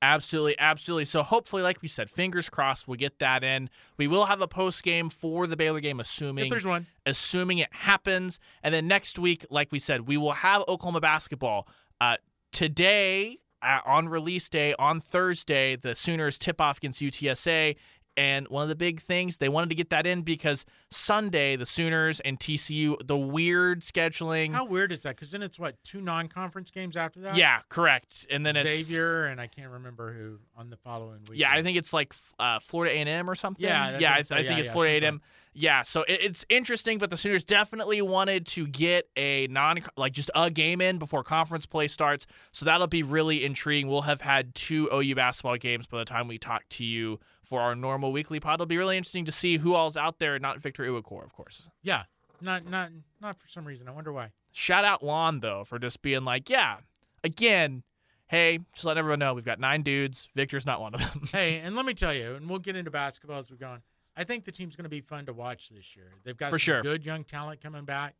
[0.00, 1.04] Absolutely, absolutely.
[1.06, 3.68] So hopefully, like we said, fingers crossed, we'll get that in.
[3.96, 6.86] We will have a post game for the Baylor game, assuming If there's one.
[7.04, 8.38] assuming it happens.
[8.62, 11.66] And then next week, like we said, we will have Oklahoma basketball.
[12.00, 12.16] Uh,
[12.52, 17.76] today, on release day, on Thursday, the Sooners tip off against UTSA.
[18.18, 21.64] And one of the big things, they wanted to get that in because Sunday, the
[21.64, 24.52] Sooners and TCU, the weird scheduling.
[24.52, 25.14] How weird is that?
[25.14, 27.36] Because then it's what two non-conference games after that.
[27.36, 28.26] yeah, correct.
[28.28, 31.38] And then it's Xavier and I can't remember who on the following week.
[31.38, 33.64] Yeah, I think it's like uh, Florida A&M or something.
[33.64, 34.34] Yeah, yeah, I, think so.
[34.34, 35.22] I think Yeah, it's yeah, Florida something A&M.
[35.54, 40.12] Yeah, so it, it's interesting, but the Sooners definitely wanted to get a non like
[40.12, 42.26] just a game in before conference play starts.
[42.52, 43.88] So that'll be really intriguing.
[43.88, 47.60] We'll have had two OU basketball games by the time we talk to you for
[47.60, 48.54] our normal weekly pod.
[48.54, 50.38] It'll be really interesting to see who all's out there.
[50.38, 51.62] Not Victor Iwuakor, of course.
[51.82, 52.04] Yeah,
[52.40, 52.90] not not
[53.20, 53.88] not for some reason.
[53.88, 54.30] I wonder why.
[54.52, 56.76] Shout out Lon though for just being like, yeah,
[57.24, 57.82] again.
[58.26, 60.28] Hey, just letting everyone know we've got nine dudes.
[60.36, 61.22] Victor's not one of them.
[61.32, 63.82] Hey, and let me tell you, and we'll get into basketball as we go on.
[64.18, 66.12] I think the team's going to be fun to watch this year.
[66.24, 66.82] They've got For some sure.
[66.82, 68.16] good young talent coming back,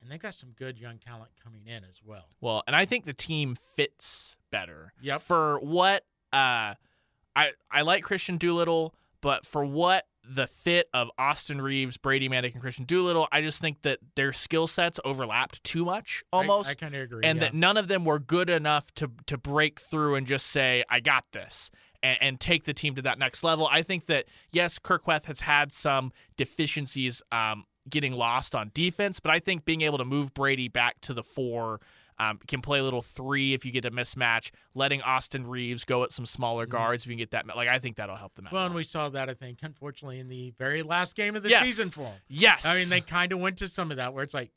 [0.00, 2.24] and they've got some good young talent coming in as well.
[2.40, 4.94] Well, and I think the team fits better.
[5.02, 5.20] Yep.
[5.20, 6.74] For what uh
[7.36, 12.54] I I like Kristian Doolittle, but for what the fit of Austin Reaves, Brady Manek,
[12.54, 16.70] and Kristian Doolittle, I just think that their skill sets overlapped too much I- almost.
[16.70, 17.24] I, kind of agree.
[17.24, 17.46] and yeah.
[17.46, 21.00] that none of them were good enough to to break through and just say, I
[21.00, 21.70] got this.
[22.02, 23.66] And, and take the team to that next level.
[23.66, 29.30] I think that yes, Kirkweth has had some deficiencies um, getting lost on defense, but
[29.30, 31.80] I think being able to move Brady back to the four,
[32.18, 36.04] um, can play a little three if you get a mismatch, letting Austin Reaves go
[36.04, 37.46] at some smaller guards if you can get that.
[37.56, 38.48] Like I think that'll help them out.
[38.48, 38.56] Mm-hmm.
[38.56, 41.50] well, and we saw that I think, unfortunately, in the very last game of the
[41.50, 41.64] Yes.
[41.64, 42.14] season for them.
[42.28, 44.52] yes, I mean, they kind of went to some of that where it's like,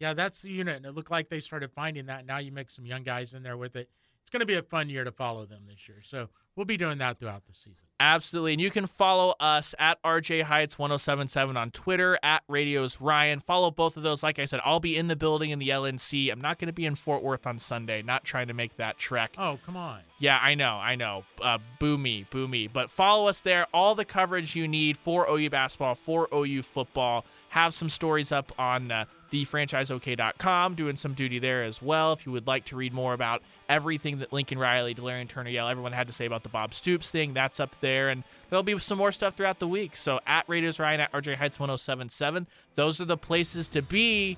[0.00, 2.24] yeah, that's the unit, and it looked like they started finding that.
[2.24, 3.90] Now you mix some young guys in there with it.
[4.28, 6.02] It's going to be a fun year to follow them this year.
[6.02, 7.76] So we'll be doing that throughout the season.
[7.98, 8.52] Absolutely.
[8.52, 13.40] And you can follow us at RJ Heights 1077 on Twitter, at Radios Ryan.
[13.40, 14.22] Follow both of those.
[14.22, 16.30] Like I said, I'll be in the building in the LNC.
[16.30, 18.98] I'm not going to be in Fort Worth on Sunday, not trying to make that
[18.98, 19.34] trek.
[19.38, 20.00] Oh, come on.
[20.18, 21.24] Yeah, I know, I know.
[21.40, 22.66] Uh, boo me, boo me.
[22.66, 23.66] But follow us there.
[23.72, 27.24] All the coverage you need for OU basketball, for OU football.
[27.48, 32.12] Have some stories up on uh, thefranchiseok.com, doing some duty there as well.
[32.12, 35.68] If you would like to read more about everything that Lincoln Riley, Delarrin Turner Yell,
[35.68, 38.08] everyone had to say about the Bob Stoops thing, that's up there.
[38.08, 39.96] And there'll be some more stuff throughout the week.
[39.96, 44.36] So at Radios Ryan, at RJ Heights 1077, those are the places to be.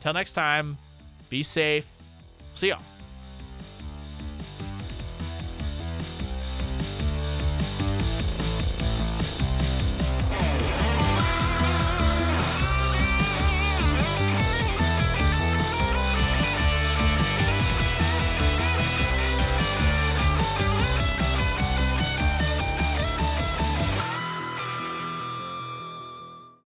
[0.00, 0.76] Till next time,
[1.30, 1.88] be safe.
[2.54, 2.95] See y'all.